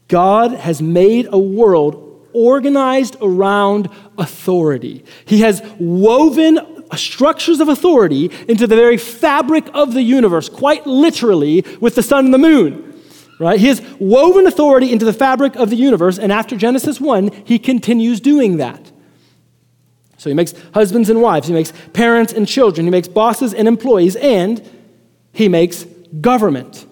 [0.09, 3.89] God has made a world organized around
[4.19, 5.05] authority.
[5.25, 11.65] He has woven structures of authority into the very fabric of the universe, quite literally,
[11.81, 12.89] with the sun and the moon.
[13.39, 13.59] Right?
[13.59, 17.59] He has woven authority into the fabric of the universe, and after Genesis 1, he
[17.59, 18.92] continues doing that.
[20.23, 23.67] So he makes husbands and wives, he makes parents and children, he makes bosses and
[23.67, 24.63] employees, and
[25.33, 25.83] he makes
[26.21, 26.87] government.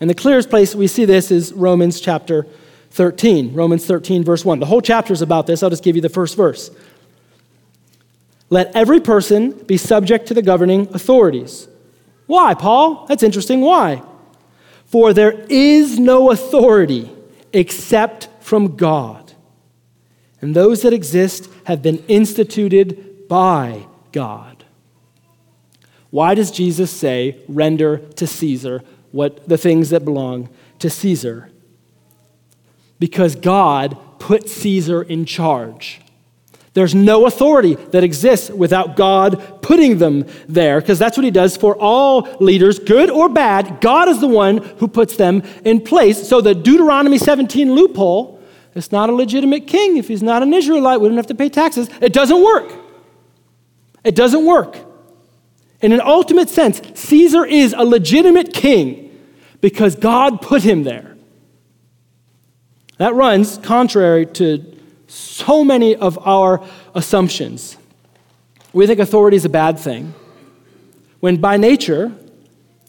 [0.00, 2.46] And the clearest place we see this is Romans chapter
[2.92, 3.52] 13.
[3.52, 4.58] Romans 13, verse 1.
[4.58, 5.62] The whole chapter is about this.
[5.62, 6.70] I'll just give you the first verse.
[8.48, 11.68] Let every person be subject to the governing authorities.
[12.24, 13.04] Why, Paul?
[13.04, 13.60] That's interesting.
[13.60, 14.00] Why?
[14.86, 17.12] For there is no authority
[17.52, 19.21] except from God.
[20.42, 24.64] And those that exist have been instituted by God.
[26.10, 30.50] Why does Jesus say, render to Caesar what the things that belong
[30.80, 31.48] to Caesar?
[32.98, 36.00] Because God put Caesar in charge.
[36.74, 41.56] There's no authority that exists without God putting them there, because that's what He does
[41.56, 43.80] for all leaders, good or bad.
[43.80, 46.28] God is the one who puts them in place.
[46.28, 48.41] So the Deuteronomy 17 loophole,
[48.74, 49.96] it's not a legitimate king.
[49.96, 51.88] If he's not an Israelite, we don't have to pay taxes.
[52.00, 52.72] It doesn't work.
[54.04, 54.76] It doesn't work.
[55.80, 59.10] In an ultimate sense, Caesar is a legitimate king
[59.60, 61.16] because God put him there.
[62.98, 64.64] That runs contrary to
[65.06, 67.76] so many of our assumptions.
[68.72, 70.14] We think authority is a bad thing,
[71.20, 72.12] when by nature,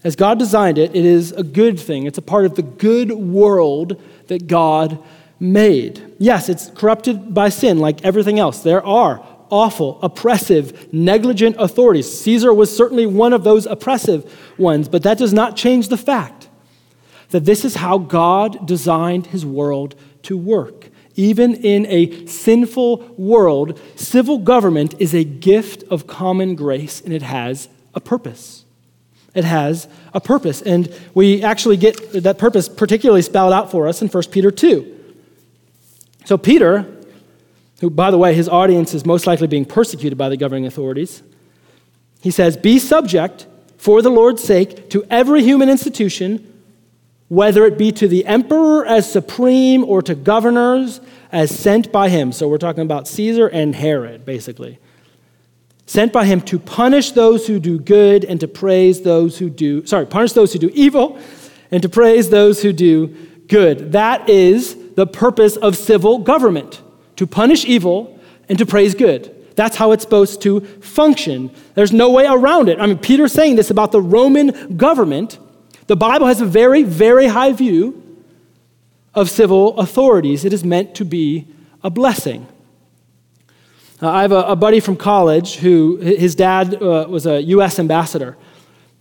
[0.04, 2.06] as God designed it, it is a good thing.
[2.06, 5.00] It's a part of the good world that God
[5.40, 6.16] made.
[6.20, 8.64] Yes, it's corrupted by sin like everything else.
[8.64, 12.12] There are awful, oppressive, negligent authorities.
[12.22, 16.50] Caesar was certainly one of those oppressive ones, but that does not change the fact
[17.30, 20.90] that this is how God designed his world to work.
[21.16, 27.22] Even in a sinful world, civil government is a gift of common grace and it
[27.22, 28.66] has a purpose.
[29.36, 30.62] It has a purpose.
[30.62, 34.93] And we actually get that purpose particularly spelled out for us in 1 Peter 2.
[36.26, 36.86] So, Peter,
[37.82, 41.22] who, by the way, his audience is most likely being persecuted by the governing authorities,
[42.22, 46.54] he says, Be subject for the Lord's sake to every human institution
[47.34, 52.32] whether it be to the emperor as supreme or to governors as sent by him.
[52.32, 54.78] So we're talking about Caesar and Herod, basically.
[55.88, 59.84] Sent by him to punish those who do good and to praise those who do,
[59.88, 61.20] sorry, punish those who do evil
[61.72, 63.08] and to praise those who do
[63.48, 63.94] good.
[63.94, 66.82] That is the purpose of civil government
[67.16, 69.30] to punish evil and to praise good.
[69.56, 71.52] That's how it's supposed to function.
[71.76, 72.80] There's no way around it.
[72.80, 75.38] I mean, Peter's saying this about the Roman government
[75.88, 78.02] the Bible has a very, very high view
[79.14, 80.46] of civil authorities.
[80.46, 81.48] It is meant to be
[81.84, 82.48] a blessing.
[84.02, 87.80] Uh, I have a, a, buddy from college who, his dad uh, was a U.S.
[87.80, 88.38] ambassador.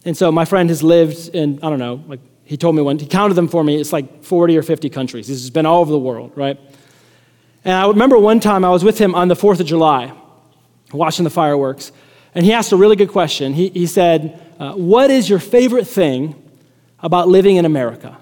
[0.05, 2.21] And so my friend has lived in, I don't know, like
[2.53, 5.27] he told me when, he counted them for me, it's like 40 or 50 countries.
[5.27, 6.61] He's been all over the world, right?
[7.65, 10.13] And I remember one time I was with him on the 4th of July,
[10.93, 11.93] watching the fireworks,
[12.35, 13.55] and he asked a really good question.
[13.55, 16.43] He, he said, uh, What is your favorite thing
[17.03, 18.17] about living in America.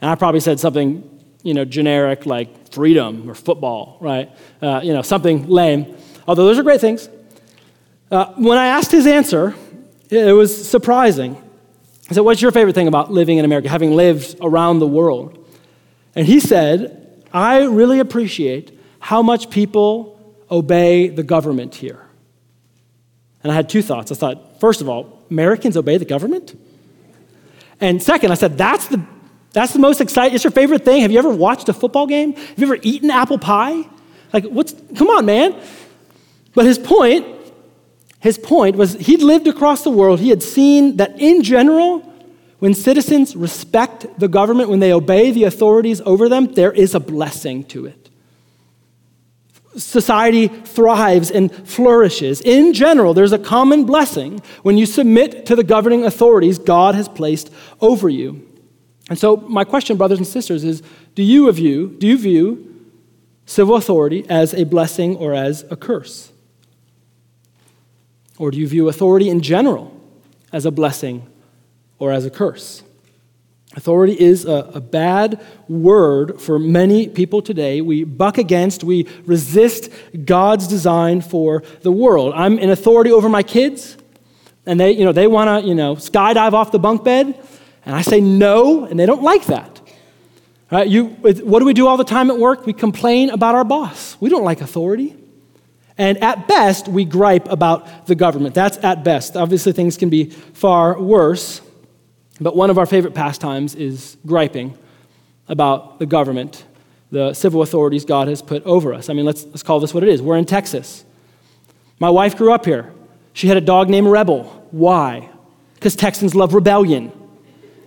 [0.00, 1.08] And I probably said something,
[1.42, 4.30] you know, generic like freedom or football, right?
[4.60, 5.96] Uh, you know, something lame.
[6.26, 7.08] Although those are great things.
[8.10, 9.54] Uh, when I asked his answer,
[10.10, 11.41] it was surprising.
[12.14, 15.38] Said, What's your favorite thing about living in America, having lived around the world?
[16.14, 20.18] And he said, I really appreciate how much people
[20.50, 22.06] obey the government here.
[23.42, 24.12] And I had two thoughts.
[24.12, 26.58] I thought, first of all, Americans obey the government?
[27.80, 29.04] And second, I said, that's the,
[29.52, 31.02] that's the most exciting, it's your favorite thing.
[31.02, 32.34] Have you ever watched a football game?
[32.34, 33.84] Have you ever eaten apple pie?
[34.32, 35.60] Like, what's, come on, man.
[36.54, 37.26] But his point,
[38.22, 40.20] his point was he'd lived across the world.
[40.20, 42.00] He had seen that in general,
[42.60, 47.00] when citizens respect the government, when they obey the authorities over them, there is a
[47.00, 48.02] blessing to it
[49.76, 52.40] society thrives and flourishes.
[52.42, 57.08] In general, there's a common blessing when you submit to the governing authorities God has
[57.08, 58.46] placed over you.
[59.08, 60.82] And so, my question, brothers and sisters, is
[61.14, 62.90] do you view, do you view
[63.46, 66.31] civil authority as a blessing or as a curse?
[68.38, 69.94] Or do you view authority in general
[70.52, 71.26] as a blessing
[71.98, 72.82] or as a curse?
[73.74, 77.80] Authority is a, a, bad word for many people today.
[77.80, 79.88] We buck against, we resist
[80.26, 82.34] God's design for the world.
[82.36, 83.96] I'm in authority over my kids,
[84.66, 87.34] and they, you know, they want to, you know, skydive off the bunk bed,
[87.86, 89.80] and I say no, and they don't like that.
[90.70, 90.86] Right?
[90.86, 92.66] You, what do we do all the time at work?
[92.66, 94.18] We complain about our boss.
[94.20, 95.16] We don't like authority.
[95.98, 98.54] And at best, we gripe about the government.
[98.54, 99.36] That's at best.
[99.36, 101.60] Obviously, things can be far worse.
[102.40, 104.76] But one of our favorite pastimes is griping
[105.48, 106.64] about the government,
[107.10, 109.10] the civil authorities God has put over us.
[109.10, 110.22] I mean, let's, let's call this what it is.
[110.22, 111.04] We're in Texas.
[111.98, 112.92] My wife grew up here.
[113.34, 114.44] She had a dog named Rebel.
[114.70, 115.28] Why?
[115.74, 117.12] Because Texans love rebellion.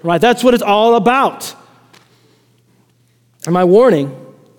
[0.04, 0.22] right?
[0.22, 1.56] That's what it's all about.
[3.46, 4.16] And my warning,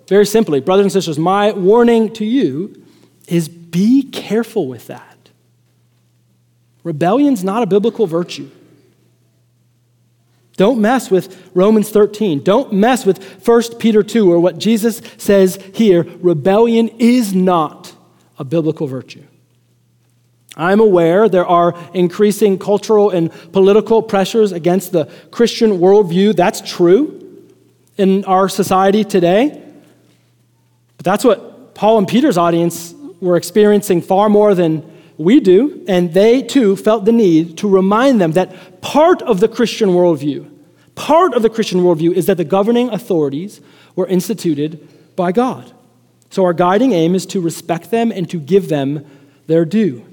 [0.07, 2.83] very simply, brothers and sisters, my warning to you
[3.27, 5.29] is be careful with that.
[6.83, 8.49] Rebellion's not a biblical virtue.
[10.55, 12.43] Don't mess with Romans 13.
[12.43, 16.03] Don't mess with 1 Peter 2 or what Jesus says here.
[16.21, 17.93] Rebellion is not
[18.39, 19.23] a biblical virtue.
[20.55, 26.35] I'm aware there are increasing cultural and political pressures against the Christian worldview.
[26.35, 27.45] That's true
[27.95, 29.63] in our society today.
[30.97, 34.83] But that's what Paul and Peter's audience were experiencing far more than
[35.17, 35.83] we do.
[35.87, 40.49] And they too felt the need to remind them that part of the Christian worldview,
[40.95, 43.61] part of the Christian worldview is that the governing authorities
[43.95, 45.71] were instituted by God.
[46.29, 49.05] So our guiding aim is to respect them and to give them
[49.47, 50.05] their due.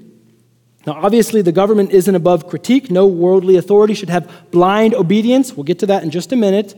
[0.85, 2.91] Now, obviously, the government isn't above critique.
[2.91, 5.53] No worldly authority should have blind obedience.
[5.53, 6.75] We'll get to that in just a minute.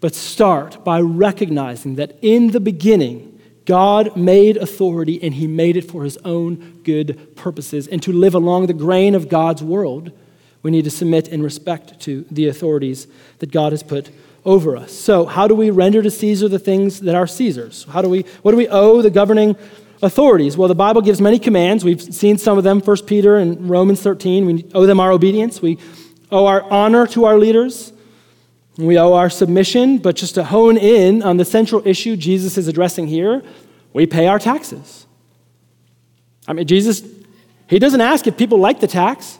[0.00, 3.31] But start by recognizing that in the beginning,
[3.64, 7.86] God made authority and he made it for his own good purposes.
[7.86, 10.10] And to live along the grain of God's world,
[10.62, 13.06] we need to submit in respect to the authorities
[13.38, 14.10] that God has put
[14.44, 14.92] over us.
[14.92, 17.84] So, how do we render to Caesar the things that are Caesar's?
[17.84, 19.56] How do we, what do we owe the governing
[20.02, 20.56] authorities?
[20.56, 21.84] Well, the Bible gives many commands.
[21.84, 24.46] We've seen some of them, 1 Peter and Romans 13.
[24.46, 25.62] We owe them our obedience.
[25.62, 25.78] We
[26.30, 27.91] owe our honor to our leaders.
[28.82, 29.98] We owe our submission.
[29.98, 33.42] But just to hone in on the central issue Jesus is addressing here,
[33.92, 35.06] we pay our taxes.
[36.46, 37.02] I mean, Jesus,
[37.68, 39.38] he doesn't ask if people like the tax.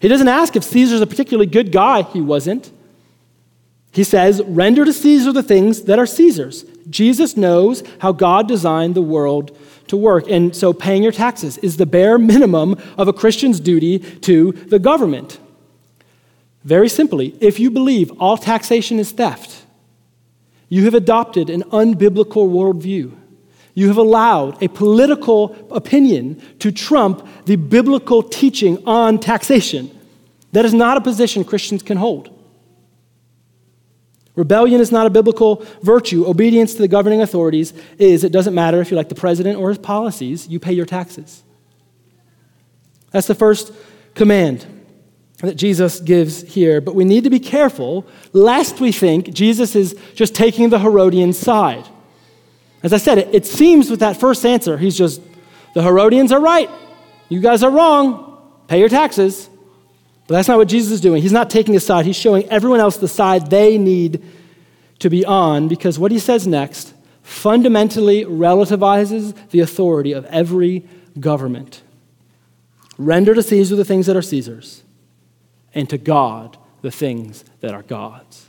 [0.00, 2.02] He doesn't ask if Caesar's a particularly good guy.
[2.02, 2.70] He wasn't.
[3.92, 6.64] He says, render to Caesar the things that are Caesar's.
[6.90, 10.28] Jesus knows how God designed the world to work.
[10.28, 14.78] And so paying your taxes is the bare minimum of a Christian's duty to the
[14.78, 15.38] government.
[16.64, 19.64] Very simply, if you believe all taxation is theft,
[20.68, 23.14] you have adopted an unbiblical worldview.
[23.74, 29.90] You have allowed a political opinion to trump the biblical teaching on taxation.
[30.52, 32.30] That is not a position Christians can hold.
[34.36, 36.26] Rebellion is not a biblical virtue.
[36.26, 38.24] Obedience to the governing authorities is.
[38.24, 41.42] It doesn't matter if you like the president or his policies, you pay your taxes.
[43.10, 43.72] That's the first
[44.14, 44.66] command
[45.46, 46.80] that Jesus gives here.
[46.80, 51.32] But we need to be careful lest we think Jesus is just taking the Herodian
[51.32, 51.86] side.
[52.82, 55.20] As I said, it, it seems with that first answer, he's just,
[55.74, 56.70] the Herodians are right.
[57.28, 58.38] You guys are wrong.
[58.68, 59.48] Pay your taxes.
[60.26, 61.22] But that's not what Jesus is doing.
[61.22, 64.22] He's not taking a side, he's showing everyone else the side they need
[65.00, 70.86] to be on because what he says next fundamentally relativizes the authority of every
[71.18, 71.82] government.
[72.96, 74.83] Render to Caesar the things that are Caesar's,
[75.74, 78.48] and to God the things that are God's.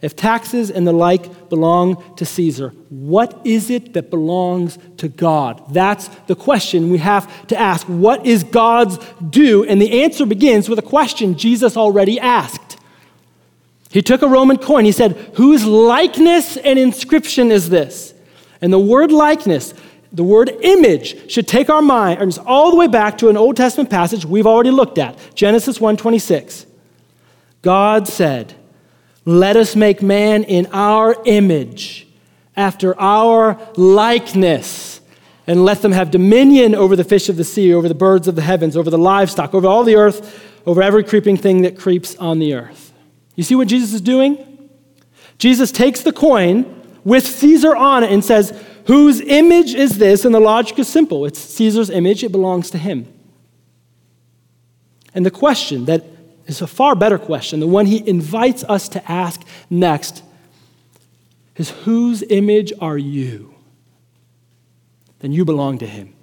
[0.00, 5.74] If taxes and the like belong to Caesar, what is it that belongs to God?
[5.74, 7.84] That's the question we have to ask.
[7.88, 8.98] What is God's
[9.30, 9.64] due?
[9.64, 12.78] And the answer begins with a question Jesus already asked.
[13.90, 14.84] He took a Roman coin.
[14.84, 18.14] He said, Whose likeness and inscription is this?
[18.60, 19.74] And the word likeness,
[20.12, 23.90] the word image, should take our minds all the way back to an Old Testament
[23.90, 26.66] passage we've already looked at Genesis 1:26.
[27.62, 28.54] God said,
[29.24, 32.06] let us make man in our image,
[32.56, 35.02] after our likeness,
[35.46, 38.36] and let them have dominion over the fish of the sea, over the birds of
[38.36, 42.16] the heavens, over the livestock, over all the earth, over every creeping thing that creeps
[42.16, 42.92] on the earth.
[43.36, 44.70] You see what Jesus is doing?
[45.36, 46.64] Jesus takes the coin
[47.04, 48.58] with Caesar on it and says,
[48.88, 50.24] Whose image is this?
[50.24, 53.06] And the logic is simple it's Caesar's image, it belongs to him.
[55.14, 56.04] And the question that
[56.46, 57.60] is a far better question.
[57.60, 60.22] The one he invites us to ask next
[61.56, 63.54] is whose image are you?
[65.18, 66.14] Then you belong to him.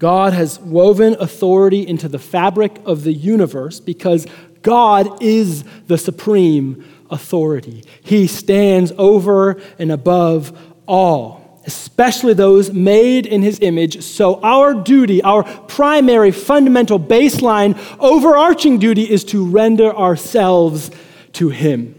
[0.00, 4.26] God has woven authority into the fabric of the universe because
[4.62, 7.84] God is the supreme authority.
[8.02, 14.02] He stands over and above all especially those made in his image.
[14.02, 20.90] So, our duty, our primary, fundamental, baseline, overarching duty is to render ourselves
[21.32, 21.94] to him.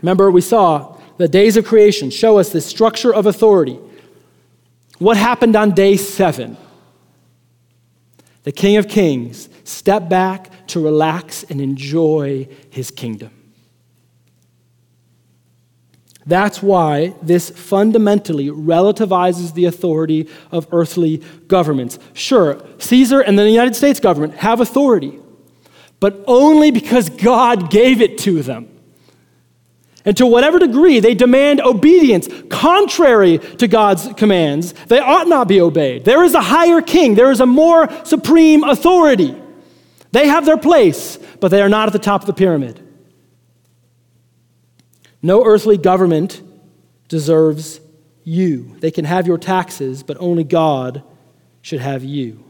[0.00, 3.78] Remember, we saw the days of creation show us this structure of authority.
[4.98, 6.56] What happened on day seven?
[8.44, 13.37] The King of Kings stepped back to relax and enjoy his kingdom.
[16.28, 21.98] That's why this fundamentally relativizes the authority of earthly governments.
[22.12, 25.18] Sure, Caesar and the United States government have authority,
[26.00, 28.68] but only because God gave it to them.
[30.04, 35.62] And to whatever degree they demand obedience contrary to God's commands, they ought not be
[35.62, 36.04] obeyed.
[36.04, 39.34] There is a higher king, there is a more supreme authority.
[40.12, 42.84] They have their place, but they are not at the top of the pyramid.
[45.22, 46.42] No earthly government
[47.08, 47.80] deserves
[48.24, 48.76] you.
[48.78, 51.02] They can have your taxes, but only God
[51.62, 52.44] should have you.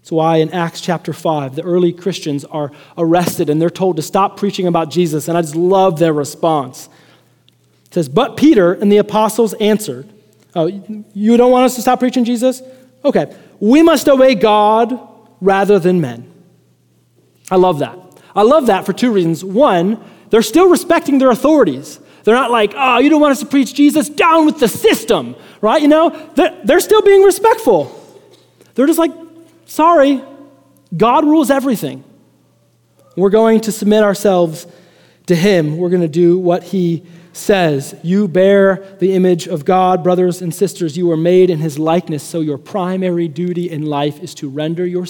[0.00, 4.02] That's why in Acts chapter 5, the early Christians are arrested and they're told to
[4.02, 5.28] stop preaching about Jesus.
[5.28, 6.88] And I just love their response.
[7.86, 10.08] It says, But Peter and the apostles answered,
[10.54, 10.66] Oh,
[11.14, 12.62] you don't want us to stop preaching Jesus?
[13.04, 13.34] Okay.
[13.60, 14.98] We must obey God
[15.40, 16.32] rather than men.
[17.50, 17.98] I love that.
[18.34, 19.44] I love that for two reasons.
[19.44, 22.00] One, they're still respecting their authorities.
[22.24, 24.08] They're not like, oh, you don't want us to preach Jesus?
[24.08, 25.82] Down with the system, right?
[25.82, 27.94] You know, they're, they're still being respectful.
[28.74, 29.12] They're just like,
[29.66, 30.24] sorry,
[30.96, 32.02] God rules everything.
[33.14, 34.66] We're going to submit ourselves
[35.26, 35.76] to Him.
[35.76, 37.04] We're going to do what He
[37.34, 37.94] says.
[38.02, 40.96] You bear the image of God, brothers and sisters.
[40.96, 44.86] You were made in His likeness, so your primary duty in life is to render
[44.86, 45.04] your,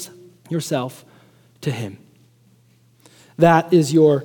[0.50, 1.04] yourself
[1.60, 1.98] to Him.
[3.36, 4.24] That is your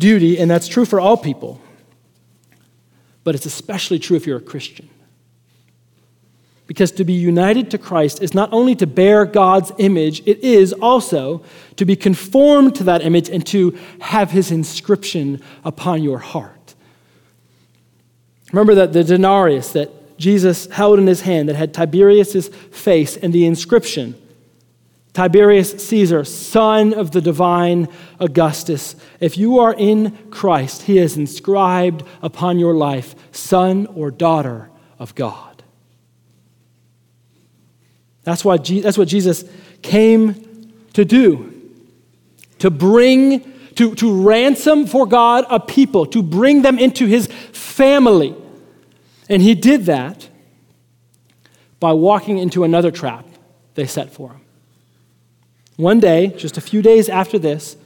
[0.00, 1.60] duty, and that's true for all people.
[3.22, 4.88] But it's especially true if you're a Christian.
[6.66, 10.72] Because to be united to Christ is not only to bear God's image, it is
[10.72, 11.42] also
[11.76, 16.74] to be conformed to that image and to have his inscription upon your heart.
[18.52, 23.32] Remember that the denarius that Jesus held in his hand that had Tiberius's face and
[23.32, 24.14] the inscription
[25.12, 27.88] Tiberius Caesar, son of the divine
[28.20, 34.70] Augustus, if you are in Christ, he is inscribed upon your life, son or daughter
[34.98, 35.62] of God.
[38.22, 39.44] That's, why that's what Jesus
[39.82, 41.56] came to do
[42.60, 43.40] to bring,
[43.74, 48.34] to, to ransom for God a people, to bring them into his family.
[49.28, 50.28] And he did that
[51.80, 53.26] by walking into another trap
[53.74, 54.39] they set for him.
[55.80, 57.76] One day, just a few days after this,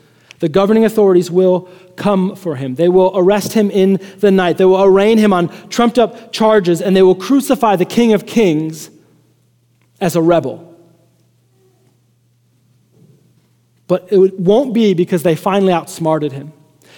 [0.40, 2.74] the governing authorities will come for him.
[2.74, 4.58] They will arrest him in the night.
[4.58, 8.26] They will arraign him on trumped up charges, and they will crucify the King of
[8.26, 8.90] Kings
[10.00, 10.76] as a rebel.
[13.86, 16.52] But it won't be because they finally outsmarted him.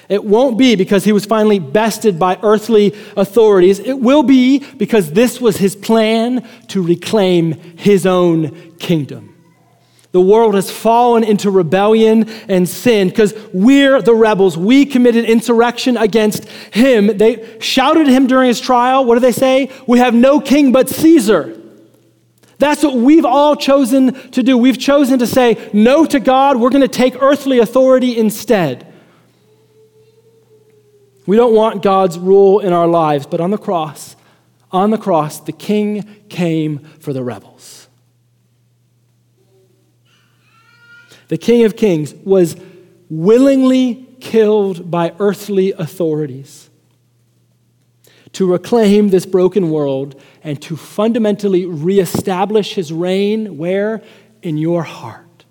[0.09, 3.81] It won't be because he was finally bested by earthly authorities.
[3.81, 9.36] It will be because this was his plan to reclaim his own kingdom.
[10.17, 14.57] The world has fallen into rebellion and sin because we're the rebels.
[14.57, 17.19] We committed insurrection against him.
[17.19, 19.05] They shouted at him during his trial.
[19.05, 19.71] What do they say?
[19.87, 21.61] We have no king but Caesar.
[22.57, 24.57] That's what we've all chosen to do.
[24.57, 26.57] We've chosen to say no to God.
[26.57, 28.91] We're going to take earthly authority instead.
[31.27, 34.17] We don't want God's rule in our lives, but on the cross,
[34.73, 37.86] on the cross, the king came for the rebels.
[41.29, 42.57] The King of Kings, was
[43.09, 46.69] willingly killed by earthly authorities
[48.33, 54.03] to reclaim this broken world and to fundamentally reestablish his reign where?
[54.43, 55.45] In your heart.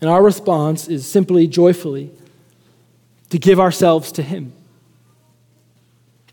[0.00, 2.12] And our response is simply joyfully
[3.30, 4.52] to give ourselves to him,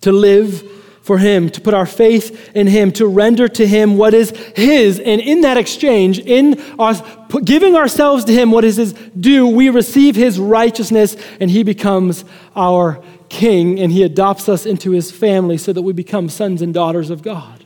[0.01, 4.13] to live for Him, to put our faith in Him, to render to Him what
[4.13, 4.99] is His.
[4.99, 7.01] And in that exchange, in us
[7.43, 12.23] giving ourselves to Him what is His due, we receive His righteousness and He becomes
[12.55, 16.73] our King and He adopts us into His family so that we become sons and
[16.73, 17.65] daughters of God.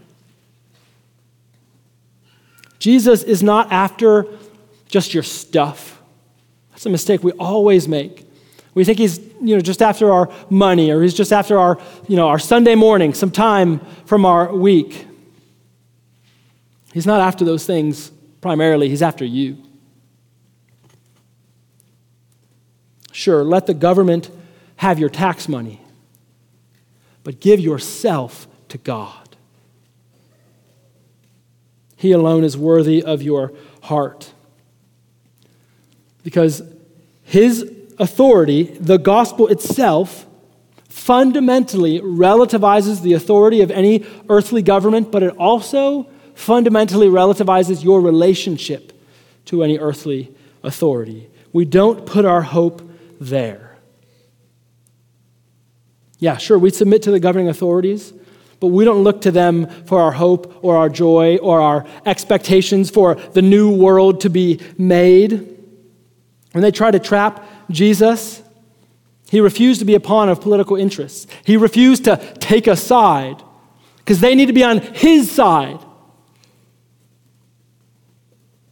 [2.80, 4.26] Jesus is not after
[4.88, 6.02] just your stuff.
[6.72, 8.28] That's a mistake we always make.
[8.74, 11.78] We think he's you know, just after our money or he's just after our,
[12.08, 15.08] you know, our Sunday morning, some time from our week.
[16.94, 18.12] He's not after those things
[18.42, 19.58] primarily, he's after you.
[23.12, 24.30] Sure, let the government
[24.78, 25.82] have your tax money,
[27.24, 29.36] but give yourself to God.
[31.96, 34.32] He alone is worthy of your heart.
[36.24, 36.62] Because
[37.24, 40.26] his authority, the gospel itself,
[40.90, 48.94] fundamentally relativizes the authority of any earthly government, but it also fundamentally relativizes your relationship
[49.46, 50.34] to any earthly
[50.64, 51.30] authority.
[51.54, 52.82] We don't put our hope
[53.20, 53.78] there.
[56.20, 58.12] Yeah, sure, we submit to the governing authorities,
[58.60, 62.90] but we don't look to them for our hope or our joy or our expectations
[62.90, 65.32] for the new world to be made.
[66.54, 68.42] When they try to trap Jesus,
[69.30, 71.28] he refused to be a pawn of political interests.
[71.44, 73.42] He refused to take a side
[73.98, 75.80] because they need to be on his side.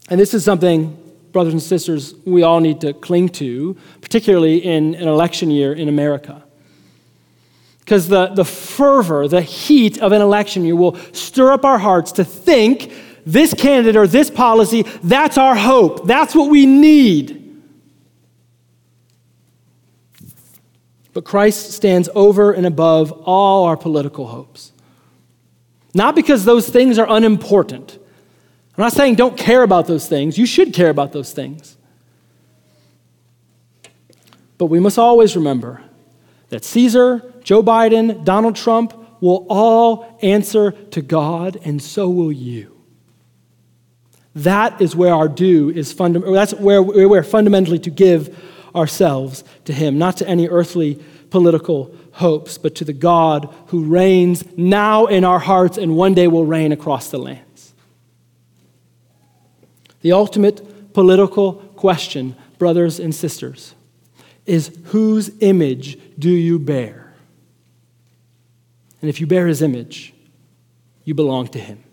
[0.10, 0.98] And this is something,
[1.32, 5.90] brothers and sisters, we all need to cling to, particularly in an election year in
[5.90, 6.44] America.
[7.80, 12.14] Because the, the fervor, the heat of an election year will stir up our hearts
[12.14, 12.92] to think
[13.26, 16.08] this candidate or this policy, that's our hope.
[16.08, 17.45] That's what we need.
[21.16, 24.74] But Christ stands over and above all our political hopes.
[25.94, 27.98] Not because those things are unimportant.
[28.78, 30.38] I'm not saying don't care about those things.
[30.38, 31.78] You should care about those things.
[34.58, 35.82] But we must always remember
[36.50, 42.76] that Caesar, Joe Biden, Donald Trump will all answer to God, and so will you.
[44.36, 46.34] That is where our due is fundamental.
[46.34, 48.38] That's where we're fundamentally to give
[48.76, 50.96] ourselves to Him, not to any earthly
[51.30, 56.28] political hopes, but to the God who reigns now in our hearts and one day
[56.28, 57.74] will reign across the lands.
[60.02, 63.76] The ultimate political question, brothers and sisters,
[64.46, 67.14] is whose image do you bear?
[69.02, 70.14] And if you bear his image,
[71.04, 71.84] you belong to him.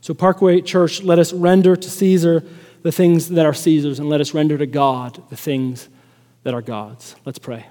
[0.00, 2.42] So, Parkway Church, let us render to Caesar
[2.82, 5.88] the things that are Caesar's, and let us render to God the things
[6.42, 7.16] that are God's.
[7.24, 7.66] Let's pray.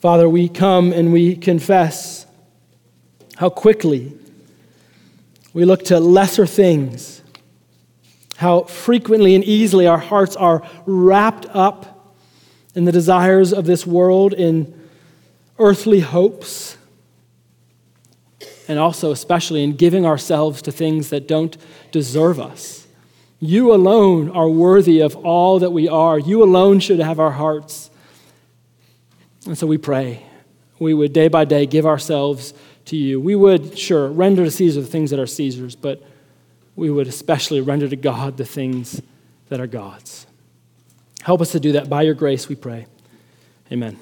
[0.00, 2.26] Father, we come and we confess
[3.36, 4.12] how quickly
[5.52, 7.22] we look to lesser things
[8.42, 12.16] how frequently and easily our hearts are wrapped up
[12.74, 14.88] in the desires of this world, in
[15.60, 16.76] earthly hopes,
[18.68, 21.56] and also, especially, in giving ourselves to things that don't
[21.90, 22.86] deserve us.
[23.40, 26.18] You alone are worthy of all that we are.
[26.18, 27.90] You alone should have our hearts.
[29.46, 30.24] And so we pray
[30.82, 32.52] we would day by day give ourselves
[32.86, 33.20] to you.
[33.20, 36.02] We would, sure, render to Caesar the things that are Caesar's, but
[36.74, 39.00] we would especially render to God the things
[39.48, 40.26] that are God's.
[41.22, 42.86] Help us to do that by your grace, we pray.
[43.70, 43.96] Amen.